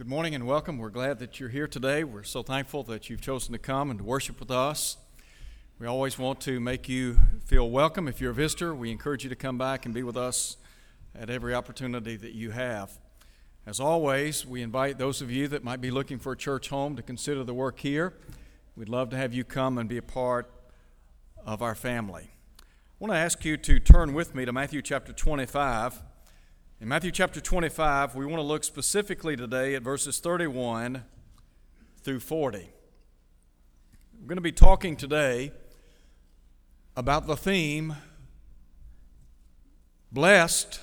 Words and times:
Good 0.00 0.08
morning 0.08 0.34
and 0.34 0.46
welcome. 0.46 0.78
We're 0.78 0.88
glad 0.88 1.18
that 1.18 1.38
you're 1.38 1.50
here 1.50 1.66
today. 1.66 2.04
We're 2.04 2.22
so 2.22 2.42
thankful 2.42 2.82
that 2.84 3.10
you've 3.10 3.20
chosen 3.20 3.52
to 3.52 3.58
come 3.58 3.90
and 3.90 3.98
to 3.98 4.04
worship 4.04 4.40
with 4.40 4.50
us. 4.50 4.96
We 5.78 5.86
always 5.86 6.18
want 6.18 6.40
to 6.40 6.58
make 6.58 6.88
you 6.88 7.20
feel 7.44 7.68
welcome. 7.68 8.08
If 8.08 8.18
you're 8.18 8.30
a 8.30 8.34
visitor, 8.34 8.74
we 8.74 8.90
encourage 8.90 9.24
you 9.24 9.28
to 9.28 9.36
come 9.36 9.58
back 9.58 9.84
and 9.84 9.92
be 9.92 10.02
with 10.02 10.16
us 10.16 10.56
at 11.14 11.28
every 11.28 11.54
opportunity 11.54 12.16
that 12.16 12.32
you 12.32 12.50
have. 12.52 12.98
As 13.66 13.78
always, 13.78 14.46
we 14.46 14.62
invite 14.62 14.96
those 14.96 15.20
of 15.20 15.30
you 15.30 15.48
that 15.48 15.64
might 15.64 15.82
be 15.82 15.90
looking 15.90 16.18
for 16.18 16.32
a 16.32 16.36
church 16.36 16.70
home 16.70 16.96
to 16.96 17.02
consider 17.02 17.44
the 17.44 17.52
work 17.52 17.80
here. 17.80 18.14
We'd 18.76 18.88
love 18.88 19.10
to 19.10 19.18
have 19.18 19.34
you 19.34 19.44
come 19.44 19.76
and 19.76 19.86
be 19.86 19.98
a 19.98 20.02
part 20.02 20.50
of 21.44 21.60
our 21.60 21.74
family. 21.74 22.30
I 22.58 22.64
want 23.00 23.12
to 23.12 23.18
ask 23.18 23.44
you 23.44 23.58
to 23.58 23.78
turn 23.78 24.14
with 24.14 24.34
me 24.34 24.46
to 24.46 24.52
Matthew 24.54 24.80
chapter 24.80 25.12
25. 25.12 26.00
In 26.82 26.88
Matthew 26.88 27.10
chapter 27.10 27.42
25, 27.42 28.14
we 28.14 28.24
want 28.24 28.38
to 28.38 28.42
look 28.42 28.64
specifically 28.64 29.36
today 29.36 29.74
at 29.74 29.82
verses 29.82 30.18
31 30.18 31.04
through 32.02 32.20
40. 32.20 32.70
We're 34.18 34.26
going 34.26 34.36
to 34.36 34.40
be 34.40 34.50
talking 34.50 34.96
today 34.96 35.52
about 36.96 37.26
the 37.26 37.36
theme 37.36 37.96
blessed 40.10 40.80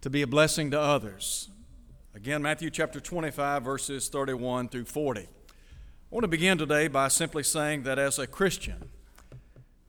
to 0.00 0.08
be 0.08 0.22
a 0.22 0.26
blessing 0.26 0.70
to 0.70 0.80
others. 0.80 1.50
Again, 2.14 2.40
Matthew 2.40 2.70
chapter 2.70 2.98
25, 2.98 3.62
verses 3.62 4.08
31 4.08 4.70
through 4.70 4.86
40. 4.86 5.20
I 5.20 5.26
want 6.08 6.24
to 6.24 6.28
begin 6.28 6.56
today 6.56 6.88
by 6.88 7.08
simply 7.08 7.42
saying 7.42 7.82
that 7.82 7.98
as 7.98 8.18
a 8.18 8.26
Christian, 8.26 8.88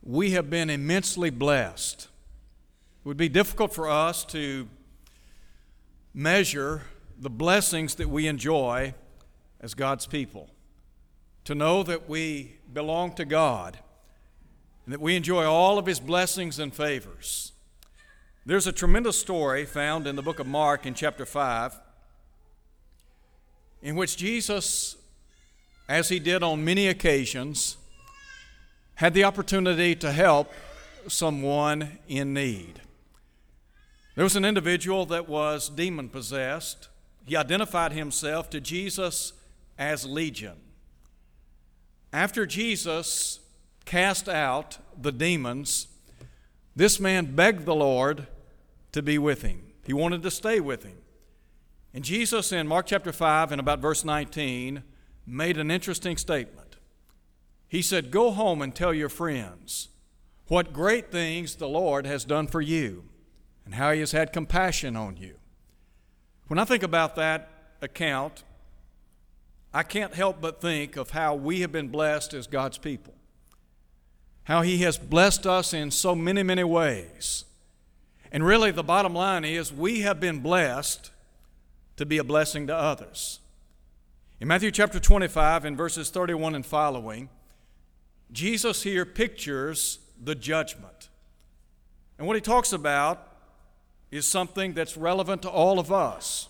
we 0.04 0.32
have 0.32 0.50
been 0.50 0.70
immensely 0.70 1.30
blessed. 1.30 2.10
It 3.00 3.08
would 3.08 3.16
be 3.16 3.30
difficult 3.30 3.74
for 3.74 3.88
us 3.88 4.26
to 4.26 4.68
measure 6.16 6.84
the 7.20 7.30
blessings 7.30 7.96
that 7.96 8.10
we 8.10 8.26
enjoy 8.26 8.94
as 9.60 9.74
God's 9.74 10.08
people. 10.08 10.50
To 11.44 11.54
know 11.54 11.84
that 11.84 12.10
we 12.10 12.56
belong 12.74 13.14
to 13.16 13.26
God 13.26 13.78
and 14.86 14.94
that 14.94 15.02
we 15.02 15.16
enjoy 15.16 15.44
all 15.44 15.78
of 15.78 15.86
His 15.86 16.00
blessings 16.00 16.58
and 16.58 16.74
favors. 16.74 17.52
There's 18.46 18.66
a 18.66 18.72
tremendous 18.72 19.20
story 19.20 19.66
found 19.66 20.08
in 20.08 20.16
the 20.16 20.22
book 20.22 20.40
of 20.40 20.48
Mark 20.48 20.86
in 20.86 20.94
chapter 20.94 21.26
5 21.26 21.80
in 23.82 23.96
which 23.96 24.18
Jesus, 24.18 24.96
as 25.90 26.10
He 26.10 26.20
did 26.20 26.42
on 26.42 26.64
many 26.64 26.88
occasions, 26.88 27.78
had 28.96 29.14
the 29.14 29.26
opportunity 29.26 29.96
to 29.96 30.12
help 30.12 30.52
someone 31.08 32.00
in 32.08 32.34
need. 32.34 32.82
There 34.16 34.24
was 34.24 34.38
an 34.38 34.46
individual 34.46 35.06
that 35.08 35.28
was 35.28 35.68
demon 35.68 36.08
possessed. 36.08 36.88
He 37.26 37.36
identified 37.36 37.92
himself 37.92 38.50
to 38.52 38.62
Jesus 38.62 39.34
as 39.78 40.06
Legion. 40.06 40.56
After 42.14 42.46
Jesus 42.46 43.42
cast 43.84 44.30
out 44.30 44.78
the 45.00 45.12
demons, 45.12 45.88
this 46.76 46.98
man 46.98 47.36
begged 47.36 47.66
the 47.66 47.76
Lord 47.76 48.28
to 48.94 49.02
be 49.02 49.18
with 49.18 49.42
him. 49.42 49.64
He 49.86 49.92
wanted 49.92 50.24
to 50.24 50.32
stay 50.32 50.62
with 50.62 50.84
him. 50.84 50.98
And 51.94 52.04
Jesus, 52.04 52.54
in 52.54 52.68
Mark 52.68 52.88
chapter 52.88 53.12
5 53.12 53.52
and 53.52 53.60
about 53.60 53.80
verse 53.80 54.06
19, 54.06 54.84
made 55.28 55.58
an 55.58 55.70
interesting 55.70 56.16
statement. 56.16 56.78
He 57.68 57.82
said, 57.82 58.12
Go 58.12 58.32
home 58.32 58.62
and 58.62 58.74
tell 58.74 58.94
your 58.94 59.10
friends 59.10 59.90
what 60.48 60.72
great 60.72 61.12
things 61.12 61.56
the 61.56 61.68
Lord 61.68 62.06
has 62.06 62.24
done 62.24 62.48
for 62.48 62.62
you 62.62 63.04
and 63.66 63.76
how 63.76 63.92
He 63.92 64.00
has 64.00 64.12
had 64.12 64.32
compassion 64.32 64.96
on 64.96 65.18
you. 65.18 65.36
When 66.48 66.60
I 66.60 66.66
think 66.66 66.84
about 66.84 67.16
that 67.16 67.50
account, 67.82 68.44
I 69.74 69.84
can't 69.84 70.14
help 70.14 70.40
but 70.40 70.62
think 70.62 70.96
of 70.96 71.10
how 71.10 71.36
we 71.36 71.62
have 71.62 71.72
been 71.72 71.90
blessed 71.90 72.34
as 72.34 72.48
God's 72.48 72.78
people. 72.78 73.14
How 74.44 74.62
He 74.62 74.78
has 74.80 74.98
blessed 74.98 75.46
us 75.48 75.74
in 75.74 75.92
so 75.92 76.16
many, 76.16 76.44
many 76.44 76.64
ways. 76.64 77.46
And 78.32 78.46
really, 78.46 78.72
the 78.72 78.84
bottom 78.84 79.14
line 79.14 79.44
is 79.44 79.74
we 79.74 80.02
have 80.02 80.20
been 80.20 80.40
blessed 80.40 81.12
to 81.98 82.06
be 82.06 82.18
a 82.18 82.24
blessing 82.24 82.68
to 82.68 82.76
others. 82.76 83.40
In 84.40 84.48
Matthew 84.48 84.72
chapter 84.72 85.00
25, 85.00 85.66
in 85.66 85.78
verses 85.78 86.10
31 86.10 86.56
and 86.56 86.66
following, 86.66 87.30
Jesus 88.32 88.84
here 88.84 89.06
pictures 89.06 90.00
the 90.22 90.36
judgment. 90.36 91.10
And 92.18 92.28
what 92.28 92.36
he 92.36 92.42
talks 92.42 92.74
about 92.74 93.35
is 94.12 94.28
something 94.28 94.74
that's 94.74 94.96
relevant 94.98 95.42
to 95.42 95.50
all 95.50 95.80
of 95.80 95.92
us 95.92 96.50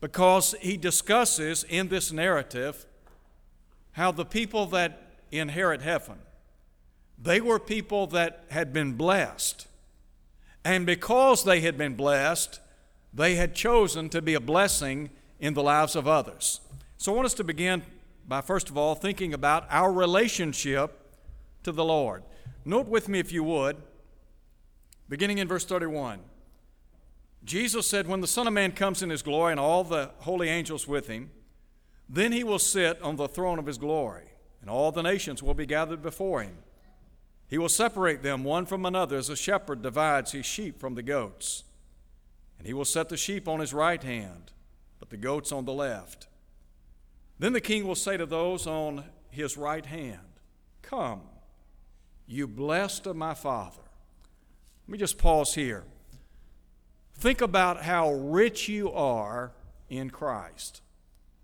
because 0.00 0.54
he 0.60 0.76
discusses 0.76 1.64
in 1.64 1.88
this 1.88 2.12
narrative 2.12 2.86
how 3.92 4.12
the 4.12 4.24
people 4.24 4.66
that 4.66 5.02
inherit 5.30 5.82
heaven 5.82 6.18
they 7.20 7.40
were 7.40 7.58
people 7.58 8.06
that 8.08 8.44
had 8.50 8.72
been 8.72 8.92
blessed. 8.92 9.66
And 10.64 10.86
because 10.86 11.44
they 11.44 11.60
had 11.60 11.76
been 11.76 11.94
blessed 11.94 12.60
they 13.14 13.36
had 13.36 13.54
chosen 13.54 14.10
to 14.10 14.20
be 14.20 14.34
a 14.34 14.40
blessing 14.40 15.08
in 15.40 15.54
the 15.54 15.62
lives 15.62 15.96
of 15.96 16.06
others. 16.06 16.60
So 16.98 17.12
i 17.12 17.16
want 17.16 17.26
us 17.26 17.34
to 17.34 17.44
begin 17.44 17.82
by 18.28 18.42
first 18.42 18.68
of 18.68 18.76
all 18.76 18.94
thinking 18.94 19.32
about 19.32 19.66
our 19.70 19.90
relationship 19.90 21.16
to 21.62 21.72
the 21.72 21.84
lord. 21.84 22.22
Note 22.64 22.86
with 22.86 23.08
me 23.08 23.18
if 23.18 23.32
you 23.32 23.42
would 23.42 23.76
beginning 25.08 25.38
in 25.38 25.48
verse 25.48 25.64
31 25.64 26.20
Jesus 27.48 27.86
said, 27.86 28.06
When 28.06 28.20
the 28.20 28.26
Son 28.26 28.46
of 28.46 28.52
Man 28.52 28.72
comes 28.72 29.02
in 29.02 29.08
his 29.08 29.22
glory 29.22 29.52
and 29.52 29.58
all 29.58 29.82
the 29.82 30.10
holy 30.18 30.50
angels 30.50 30.86
with 30.86 31.06
him, 31.06 31.30
then 32.06 32.30
he 32.30 32.44
will 32.44 32.58
sit 32.58 33.00
on 33.00 33.16
the 33.16 33.26
throne 33.26 33.58
of 33.58 33.64
his 33.64 33.78
glory, 33.78 34.26
and 34.60 34.68
all 34.68 34.92
the 34.92 35.02
nations 35.02 35.42
will 35.42 35.54
be 35.54 35.64
gathered 35.64 36.02
before 36.02 36.42
him. 36.42 36.58
He 37.48 37.56
will 37.56 37.70
separate 37.70 38.22
them 38.22 38.44
one 38.44 38.66
from 38.66 38.84
another 38.84 39.16
as 39.16 39.30
a 39.30 39.36
shepherd 39.36 39.80
divides 39.80 40.32
his 40.32 40.44
sheep 40.44 40.78
from 40.78 40.94
the 40.94 41.02
goats. 41.02 41.64
And 42.58 42.66
he 42.66 42.74
will 42.74 42.84
set 42.84 43.08
the 43.08 43.16
sheep 43.16 43.48
on 43.48 43.60
his 43.60 43.72
right 43.72 44.02
hand, 44.02 44.52
but 45.00 45.08
the 45.08 45.16
goats 45.16 45.50
on 45.50 45.64
the 45.64 45.72
left. 45.72 46.26
Then 47.38 47.54
the 47.54 47.62
king 47.62 47.86
will 47.86 47.94
say 47.94 48.18
to 48.18 48.26
those 48.26 48.66
on 48.66 49.04
his 49.30 49.56
right 49.56 49.86
hand, 49.86 50.20
Come, 50.82 51.22
you 52.26 52.46
blessed 52.46 53.06
of 53.06 53.16
my 53.16 53.32
Father. 53.32 53.80
Let 54.86 54.92
me 54.92 54.98
just 54.98 55.16
pause 55.16 55.54
here. 55.54 55.84
Think 57.18 57.40
about 57.40 57.82
how 57.82 58.12
rich 58.12 58.68
you 58.68 58.92
are 58.92 59.50
in 59.90 60.08
Christ. 60.08 60.82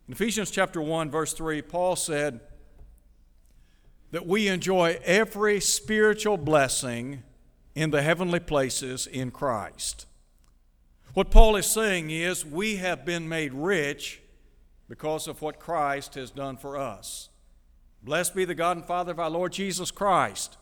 In 0.07 0.13
Ephesians 0.15 0.53
chapter 0.53 0.81
1 0.81 1.11
verse 1.11 1.33
3, 1.33 1.63
Paul 1.63 1.97
said 1.97 2.39
that 4.13 4.25
we 4.25 4.47
enjoy 4.47 5.01
every 5.05 5.59
spiritual 5.59 6.37
blessing 6.37 7.25
in 7.75 7.91
the 7.91 8.03
heavenly 8.03 8.39
places 8.39 9.09
in 9.09 9.33
Christ. 9.33 10.07
What 11.13 11.33
Paul 11.33 11.57
is 11.57 11.67
saying 11.67 12.11
is 12.11 12.47
we 12.47 12.77
have 12.77 13.05
been 13.05 13.29
made 13.29 13.53
rich 13.53 14.23
because 14.89 15.27
of 15.27 15.43
what 15.43 15.59
Christ 15.59 16.15
has 16.15 16.31
done 16.31 16.57
for 16.57 16.77
us. 16.77 17.31
Blessed 18.01 18.37
be 18.37 18.45
the 18.45 18.55
God 18.55 18.77
and 18.77 18.87
Father 18.87 19.11
of 19.11 19.19
our 19.19 19.31
Lord 19.31 19.53
Jesus 19.53 19.91
Christ 19.91 20.57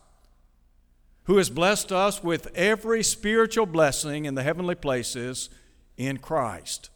who 1.25 1.37
has 1.37 1.49
blessed 1.49 1.91
us 1.91 2.23
with 2.23 2.47
every 2.55 3.03
spiritual 3.03 3.65
blessing 3.65 4.25
in 4.25 4.35
the 4.35 4.43
heavenly 4.43 4.75
places 4.75 5.49
in 5.97 6.17
Christ. 6.17 6.89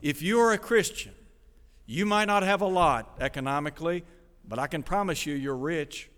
If 0.00 0.22
you 0.22 0.40
are 0.40 0.52
a 0.52 0.58
Christian, 0.58 1.12
you 1.86 2.06
might 2.06 2.26
not 2.26 2.42
have 2.42 2.60
a 2.60 2.66
lot 2.66 3.16
economically, 3.20 4.04
but 4.46 4.58
I 4.58 4.66
can 4.66 4.82
promise 4.82 5.26
you 5.26 5.34
you're 5.34 5.56
rich. 5.56 6.08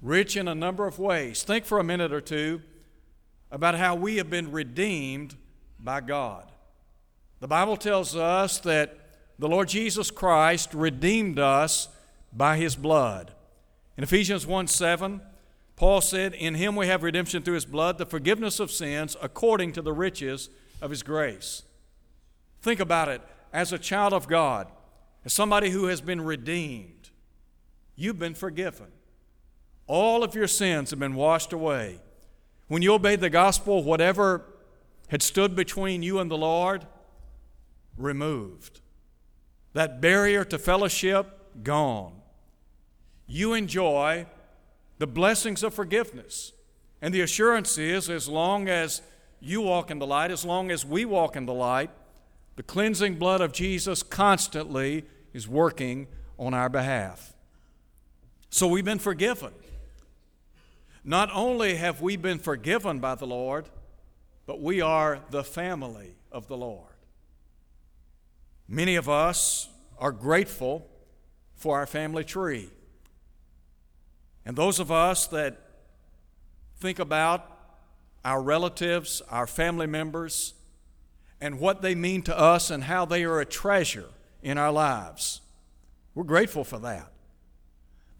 Rich 0.00 0.36
in 0.36 0.48
a 0.48 0.54
number 0.54 0.86
of 0.86 0.98
ways. 0.98 1.42
Think 1.42 1.64
for 1.64 1.78
a 1.78 1.84
minute 1.84 2.12
or 2.12 2.20
two 2.20 2.60
about 3.50 3.76
how 3.76 3.94
we 3.94 4.16
have 4.16 4.30
been 4.30 4.50
redeemed 4.50 5.36
by 5.78 6.00
God. 6.00 6.50
The 7.40 7.48
Bible 7.48 7.76
tells 7.76 8.16
us 8.16 8.58
that 8.60 8.98
the 9.38 9.48
Lord 9.48 9.68
Jesus 9.68 10.10
Christ 10.10 10.74
redeemed 10.74 11.38
us 11.38 11.88
by 12.32 12.56
his 12.56 12.76
blood. 12.76 13.32
In 13.96 14.04
Ephesians 14.04 14.46
1 14.46 14.68
7, 14.68 15.20
Paul 15.82 16.00
said, 16.00 16.34
In 16.34 16.54
him 16.54 16.76
we 16.76 16.86
have 16.86 17.02
redemption 17.02 17.42
through 17.42 17.56
his 17.56 17.64
blood, 17.64 17.98
the 17.98 18.06
forgiveness 18.06 18.60
of 18.60 18.70
sins 18.70 19.16
according 19.20 19.72
to 19.72 19.82
the 19.82 19.92
riches 19.92 20.48
of 20.80 20.90
his 20.90 21.02
grace. 21.02 21.64
Think 22.60 22.78
about 22.78 23.08
it 23.08 23.20
as 23.52 23.72
a 23.72 23.80
child 23.80 24.12
of 24.12 24.28
God, 24.28 24.68
as 25.24 25.32
somebody 25.32 25.70
who 25.70 25.86
has 25.86 26.00
been 26.00 26.20
redeemed, 26.20 27.10
you've 27.96 28.20
been 28.20 28.36
forgiven. 28.36 28.92
All 29.88 30.22
of 30.22 30.36
your 30.36 30.46
sins 30.46 30.90
have 30.90 31.00
been 31.00 31.16
washed 31.16 31.52
away. 31.52 31.98
When 32.68 32.82
you 32.82 32.94
obeyed 32.94 33.20
the 33.20 33.28
gospel, 33.28 33.82
whatever 33.82 34.44
had 35.08 35.20
stood 35.20 35.56
between 35.56 36.04
you 36.04 36.20
and 36.20 36.30
the 36.30 36.38
Lord, 36.38 36.86
removed. 37.96 38.80
That 39.72 40.00
barrier 40.00 40.44
to 40.44 40.60
fellowship, 40.60 41.64
gone. 41.64 42.20
You 43.26 43.54
enjoy 43.54 44.26
the 45.02 45.06
blessings 45.08 45.64
of 45.64 45.74
forgiveness. 45.74 46.52
And 47.00 47.12
the 47.12 47.22
assurance 47.22 47.76
is 47.76 48.08
as 48.08 48.28
long 48.28 48.68
as 48.68 49.02
you 49.40 49.60
walk 49.60 49.90
in 49.90 49.98
the 49.98 50.06
light, 50.06 50.30
as 50.30 50.44
long 50.44 50.70
as 50.70 50.86
we 50.86 51.04
walk 51.04 51.34
in 51.34 51.44
the 51.44 51.52
light, 51.52 51.90
The 52.56 52.62
cleansing 52.62 53.16
blood 53.16 53.40
of 53.40 53.52
Jesus 53.52 54.02
constantly 54.02 55.04
is 55.32 55.48
working 55.48 56.06
on 56.38 56.52
our 56.54 56.68
behalf. 56.68 57.34
So 58.50 58.66
we've 58.66 58.84
been 58.84 58.98
forgiven. 58.98 59.52
Not 61.04 61.30
only 61.32 61.76
have 61.76 62.00
we 62.00 62.16
been 62.16 62.38
forgiven 62.38 62.98
by 62.98 63.14
the 63.14 63.26
Lord, 63.26 63.68
but 64.46 64.60
we 64.60 64.80
are 64.80 65.20
the 65.30 65.42
family 65.42 66.16
of 66.30 66.46
the 66.48 66.56
Lord. 66.56 66.90
Many 68.68 68.96
of 68.96 69.08
us 69.08 69.68
are 69.98 70.12
grateful 70.12 70.88
for 71.54 71.78
our 71.78 71.86
family 71.86 72.24
tree. 72.24 72.68
And 74.44 74.56
those 74.56 74.78
of 74.78 74.90
us 74.90 75.26
that 75.28 75.58
think 76.78 76.98
about 76.98 77.48
our 78.24 78.42
relatives, 78.42 79.22
our 79.30 79.46
family 79.46 79.86
members, 79.86 80.54
and 81.40 81.58
what 81.58 81.82
they 81.82 81.94
mean 81.94 82.22
to 82.22 82.38
us 82.38 82.70
and 82.70 82.84
how 82.84 83.04
they 83.04 83.24
are 83.24 83.40
a 83.40 83.46
treasure 83.46 84.08
in 84.42 84.58
our 84.58 84.72
lives, 84.72 85.40
we're 86.14 86.24
grateful 86.24 86.64
for 86.64 86.78
that. 86.78 87.10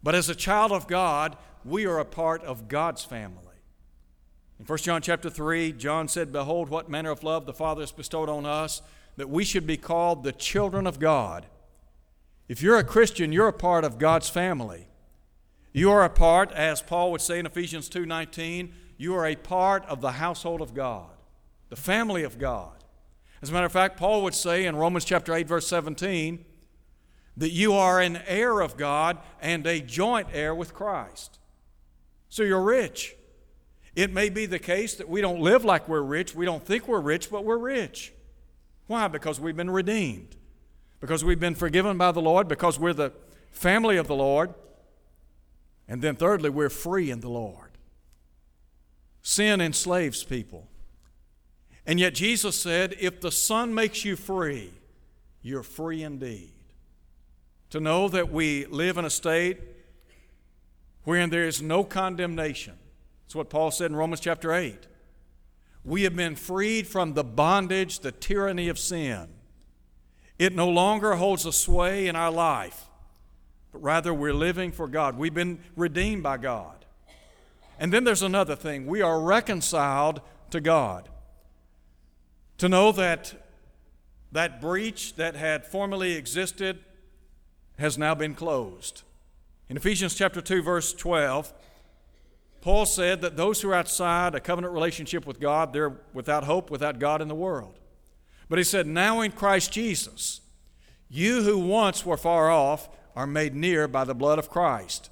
But 0.01 0.15
as 0.15 0.29
a 0.29 0.35
child 0.35 0.71
of 0.71 0.87
God, 0.87 1.37
we 1.63 1.85
are 1.85 1.99
a 1.99 2.05
part 2.05 2.43
of 2.43 2.67
God's 2.67 3.05
family. 3.05 3.39
In 4.59 4.65
1 4.65 4.77
John 4.79 5.01
chapter 5.01 5.29
3, 5.29 5.73
John 5.73 6.07
said, 6.07 6.31
Behold, 6.31 6.69
what 6.69 6.89
manner 6.89 7.11
of 7.11 7.23
love 7.23 7.45
the 7.45 7.53
Father 7.53 7.81
has 7.81 7.91
bestowed 7.91 8.29
on 8.29 8.45
us, 8.45 8.81
that 9.17 9.29
we 9.29 9.43
should 9.43 9.67
be 9.67 9.77
called 9.77 10.23
the 10.23 10.31
children 10.31 10.87
of 10.87 10.99
God. 10.99 11.45
If 12.47 12.61
you're 12.61 12.77
a 12.77 12.83
Christian, 12.83 13.31
you're 13.31 13.47
a 13.47 13.53
part 13.53 13.83
of 13.83 13.97
God's 13.97 14.29
family. 14.29 14.87
You 15.73 15.89
are 15.91 16.03
a 16.03 16.09
part, 16.09 16.51
as 16.51 16.81
Paul 16.81 17.11
would 17.11 17.21
say 17.21 17.39
in 17.39 17.47
Ephesians 17.47 17.89
2:19, 17.89 18.73
you 18.97 19.15
are 19.15 19.25
a 19.25 19.35
part 19.35 19.83
of 19.87 20.01
the 20.01 20.13
household 20.13 20.61
of 20.61 20.73
God, 20.73 21.09
the 21.69 21.75
family 21.75 22.23
of 22.23 22.37
God. 22.37 22.83
As 23.41 23.49
a 23.49 23.53
matter 23.53 23.65
of 23.65 23.71
fact, 23.71 23.97
Paul 23.97 24.23
would 24.23 24.35
say 24.35 24.65
in 24.65 24.75
Romans 24.75 25.03
chapter 25.03 25.33
8 25.33 25.47
verse 25.47 25.67
17 25.67 26.45
that 27.35 27.49
you 27.49 27.73
are 27.73 27.99
an 27.99 28.17
heir 28.27 28.61
of 28.61 28.77
God 28.77 29.17
and 29.41 29.65
a 29.65 29.81
joint 29.81 30.27
heir 30.31 30.53
with 30.53 30.73
Christ. 30.73 31.39
So 32.29 32.43
you're 32.43 32.61
rich. 32.61 33.15
It 33.95 34.13
may 34.13 34.29
be 34.29 34.45
the 34.45 34.59
case 34.59 34.95
that 34.95 35.09
we 35.09 35.21
don't 35.21 35.41
live 35.41 35.65
like 35.65 35.89
we're 35.89 36.01
rich, 36.01 36.33
we 36.35 36.45
don't 36.45 36.63
think 36.63 36.87
we're 36.87 37.01
rich, 37.01 37.29
but 37.31 37.43
we're 37.43 37.57
rich. 37.57 38.13
Why? 38.87 39.07
Because 39.07 39.39
we've 39.39 39.55
been 39.55 39.71
redeemed. 39.71 40.35
Because 40.99 41.23
we've 41.23 41.39
been 41.39 41.55
forgiven 41.55 41.97
by 41.97 42.11
the 42.11 42.21
Lord, 42.21 42.47
because 42.47 42.79
we're 42.79 42.93
the 42.93 43.11
family 43.51 43.97
of 43.97 44.07
the 44.07 44.15
Lord. 44.15 44.53
And 45.93 46.01
then, 46.01 46.15
thirdly, 46.15 46.49
we're 46.49 46.71
free 46.71 47.11
in 47.11 47.19
the 47.19 47.29
Lord. 47.29 47.69
Sin 49.21 49.61
enslaves 49.61 50.23
people. 50.23 50.67
And 51.85 51.99
yet, 51.99 52.15
Jesus 52.15 52.59
said, 52.59 52.95
if 52.99 53.21
the 53.21 53.31
Son 53.31 53.75
makes 53.75 54.03
you 54.03 54.15
free, 54.15 54.71
you're 55.43 55.61
free 55.61 56.01
indeed. 56.01 56.49
To 57.69 57.79
know 57.79 58.09
that 58.09 58.31
we 58.31 58.65
live 58.65 58.97
in 58.97 59.05
a 59.05 59.09
state 59.11 59.59
wherein 61.03 61.29
there 61.29 61.45
is 61.45 61.61
no 61.61 61.83
condemnation. 61.83 62.73
That's 63.25 63.35
what 63.35 63.51
Paul 63.51 63.69
said 63.69 63.91
in 63.91 63.95
Romans 63.95 64.19
chapter 64.19 64.51
8. 64.51 64.87
We 65.83 66.01
have 66.05 66.15
been 66.15 66.35
freed 66.35 66.87
from 66.87 67.13
the 67.13 67.23
bondage, 67.23 67.99
the 67.99 68.11
tyranny 68.11 68.67
of 68.67 68.79
sin. 68.79 69.27
It 70.39 70.55
no 70.55 70.69
longer 70.69 71.17
holds 71.17 71.45
a 71.45 71.53
sway 71.53 72.07
in 72.07 72.15
our 72.15 72.31
life 72.31 72.89
but 73.73 73.81
rather 73.83 74.13
we're 74.13 74.33
living 74.33 74.71
for 74.71 74.87
God. 74.87 75.17
We've 75.17 75.33
been 75.33 75.59
redeemed 75.75 76.23
by 76.23 76.37
God. 76.37 76.85
And 77.79 77.91
then 77.91 78.03
there's 78.03 78.21
another 78.21 78.55
thing 78.55 78.85
we 78.85 79.01
are 79.01 79.19
reconciled 79.19 80.21
to 80.51 80.61
God. 80.61 81.09
To 82.59 82.69
know 82.69 82.91
that 82.93 83.33
that 84.31 84.61
breach 84.61 85.15
that 85.15 85.35
had 85.35 85.65
formerly 85.65 86.13
existed 86.13 86.79
has 87.77 87.97
now 87.97 88.15
been 88.15 88.35
closed. 88.35 89.01
In 89.69 89.75
Ephesians 89.75 90.15
chapter 90.15 90.39
2 90.39 90.61
verse 90.61 90.93
12, 90.93 91.51
Paul 92.61 92.85
said 92.85 93.21
that 93.21 93.35
those 93.35 93.61
who 93.61 93.71
are 93.71 93.75
outside 93.75 94.35
a 94.35 94.39
covenant 94.39 94.73
relationship 94.73 95.25
with 95.25 95.39
God, 95.39 95.73
they're 95.73 95.97
without 96.13 96.45
hope, 96.45 96.69
without 96.69 96.99
God 96.99 97.21
in 97.21 97.27
the 97.27 97.35
world. 97.35 97.79
But 98.47 98.59
he 98.59 98.63
said, 98.63 98.87
Now 98.87 99.21
in 99.21 99.31
Christ 99.31 99.71
Jesus, 99.71 100.41
you 101.09 101.41
who 101.41 101.57
once 101.57 102.05
were 102.05 102.17
far 102.17 102.49
off 102.49 102.87
are 103.15 103.27
made 103.27 103.55
near 103.55 103.87
by 103.87 104.03
the 104.03 104.15
blood 104.15 104.39
of 104.39 104.49
Christ. 104.49 105.09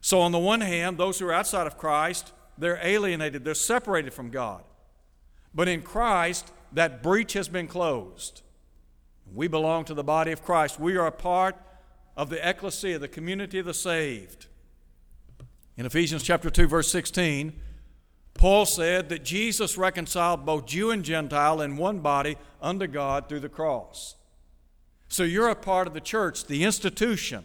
So, 0.00 0.20
on 0.20 0.32
the 0.32 0.38
one 0.38 0.60
hand, 0.60 0.98
those 0.98 1.18
who 1.18 1.26
are 1.26 1.32
outside 1.32 1.66
of 1.66 1.78
Christ, 1.78 2.32
they're 2.58 2.80
alienated, 2.82 3.44
they're 3.44 3.54
separated 3.54 4.12
from 4.12 4.30
God. 4.30 4.62
But 5.54 5.68
in 5.68 5.82
Christ, 5.82 6.52
that 6.72 7.02
breach 7.02 7.32
has 7.34 7.48
been 7.48 7.68
closed. 7.68 8.42
We 9.32 9.48
belong 9.48 9.84
to 9.86 9.94
the 9.94 10.04
body 10.04 10.32
of 10.32 10.44
Christ. 10.44 10.78
We 10.78 10.96
are 10.96 11.06
a 11.06 11.12
part 11.12 11.56
of 12.16 12.30
the 12.30 12.48
ecclesia, 12.48 12.98
the 12.98 13.08
community 13.08 13.58
of 13.58 13.66
the 13.66 13.74
saved. 13.74 14.46
In 15.76 15.86
Ephesians 15.86 16.22
chapter 16.22 16.50
2 16.50 16.68
verse 16.68 16.90
16, 16.90 17.52
Paul 18.34 18.66
said 18.66 19.08
that 19.08 19.24
Jesus 19.24 19.78
reconciled 19.78 20.44
both 20.44 20.66
Jew 20.66 20.90
and 20.90 21.04
Gentile 21.04 21.60
in 21.60 21.76
one 21.76 22.00
body 22.00 22.36
unto 22.60 22.86
God 22.86 23.28
through 23.28 23.40
the 23.40 23.48
cross. 23.48 24.16
So 25.08 25.22
you're 25.22 25.48
a 25.48 25.54
part 25.54 25.86
of 25.86 25.94
the 25.94 26.00
church, 26.00 26.46
the 26.46 26.64
institution 26.64 27.44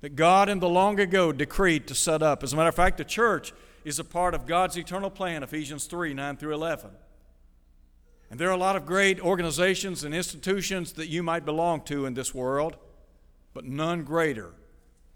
that 0.00 0.16
God 0.16 0.48
in 0.48 0.60
the 0.60 0.68
long 0.68 1.00
ago 1.00 1.32
decreed 1.32 1.86
to 1.88 1.94
set 1.94 2.22
up. 2.22 2.42
As 2.42 2.52
a 2.52 2.56
matter 2.56 2.68
of 2.68 2.74
fact, 2.74 2.98
the 2.98 3.04
church 3.04 3.52
is 3.84 3.98
a 3.98 4.04
part 4.04 4.34
of 4.34 4.46
God's 4.46 4.76
eternal 4.76 5.10
plan, 5.10 5.42
Ephesians 5.42 5.86
3 5.86 6.14
9 6.14 6.36
through 6.36 6.54
11. 6.54 6.90
And 8.30 8.40
there 8.40 8.48
are 8.48 8.52
a 8.52 8.56
lot 8.56 8.76
of 8.76 8.86
great 8.86 9.20
organizations 9.20 10.02
and 10.02 10.14
institutions 10.14 10.92
that 10.94 11.06
you 11.06 11.22
might 11.22 11.44
belong 11.44 11.82
to 11.82 12.06
in 12.06 12.14
this 12.14 12.34
world, 12.34 12.76
but 13.54 13.64
none 13.64 14.02
greater 14.02 14.52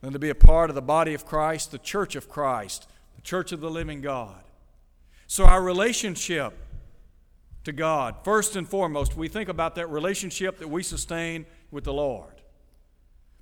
than 0.01 0.13
to 0.13 0.19
be 0.19 0.31
a 0.31 0.35
part 0.35 0.71
of 0.71 0.77
the 0.77 0.83
body 0.83 1.15
of 1.15 1.27
Christ, 1.27 1.73
the 1.73 1.79
church 1.79 2.15
of 2.15 2.29
Christ, 2.29 2.89
the 3.17 3.23
church 3.23 3.53
of 3.53 3.61
the 3.61 3.71
living 3.71 4.01
God. 4.01 4.43
So 5.27 5.45
our 5.45 5.63
relationship 5.63 6.57
to 7.65 7.73
God. 7.73 8.17
First 8.25 8.57
and 8.57 8.69
foremost, 8.69 9.17
we 9.17 9.29
think 9.29 9.49
about 9.49 9.75
that 9.75 9.89
relationship 9.89 10.59
that 10.59 10.69
we 10.69 10.83
sustain 10.83 11.47
with 11.71 11.85
the 11.85 11.93
Lord. 11.93 12.43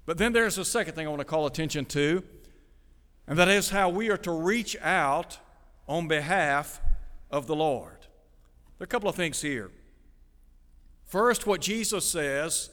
But 0.07 0.19
then 0.19 0.33
there's 0.33 0.59
a 0.59 0.65
second 0.65 0.95
thing 0.95 1.07
I 1.07 1.11
want 1.11 1.21
to 1.21 1.25
call 1.25 1.47
attention 1.47 1.85
to, 1.87 2.23
and 3.27 3.39
that 3.39 3.49
is 3.49 3.71
how 3.71 3.89
we 3.91 4.09
are 4.11 4.17
to 4.19 4.33
reach 4.33 4.77
out 4.81 5.39
on 5.87 6.09
behalf 6.09 6.81
of 7.31 7.47
the 7.47 7.55
Lord. 7.55 7.99
There 8.79 8.85
are 8.85 8.87
a 8.87 8.89
couple 8.89 9.09
of 9.09 9.17
things 9.17 9.43
here. 9.43 9.71
First, 11.05 11.47
what 11.47 11.61
Jesus 11.61 12.05
says 12.07 12.71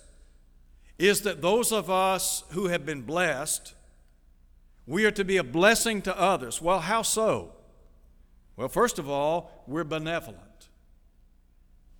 is 0.97 1.21
that 1.21 1.41
those 1.41 1.71
of 1.71 1.89
us 1.89 2.43
who 2.51 2.67
have 2.67 2.85
been 2.85 3.01
blessed, 3.01 3.73
we 4.87 5.05
are 5.05 5.11
to 5.11 5.25
be 5.25 5.37
a 5.37 5.43
blessing 5.43 6.01
to 6.03 6.17
others. 6.17 6.61
Well, 6.61 6.79
how 6.79 7.01
so? 7.01 7.53
Well, 8.55 8.69
first 8.69 8.99
of 8.99 9.09
all, 9.09 9.63
we're 9.67 9.83
benevolent. 9.83 10.44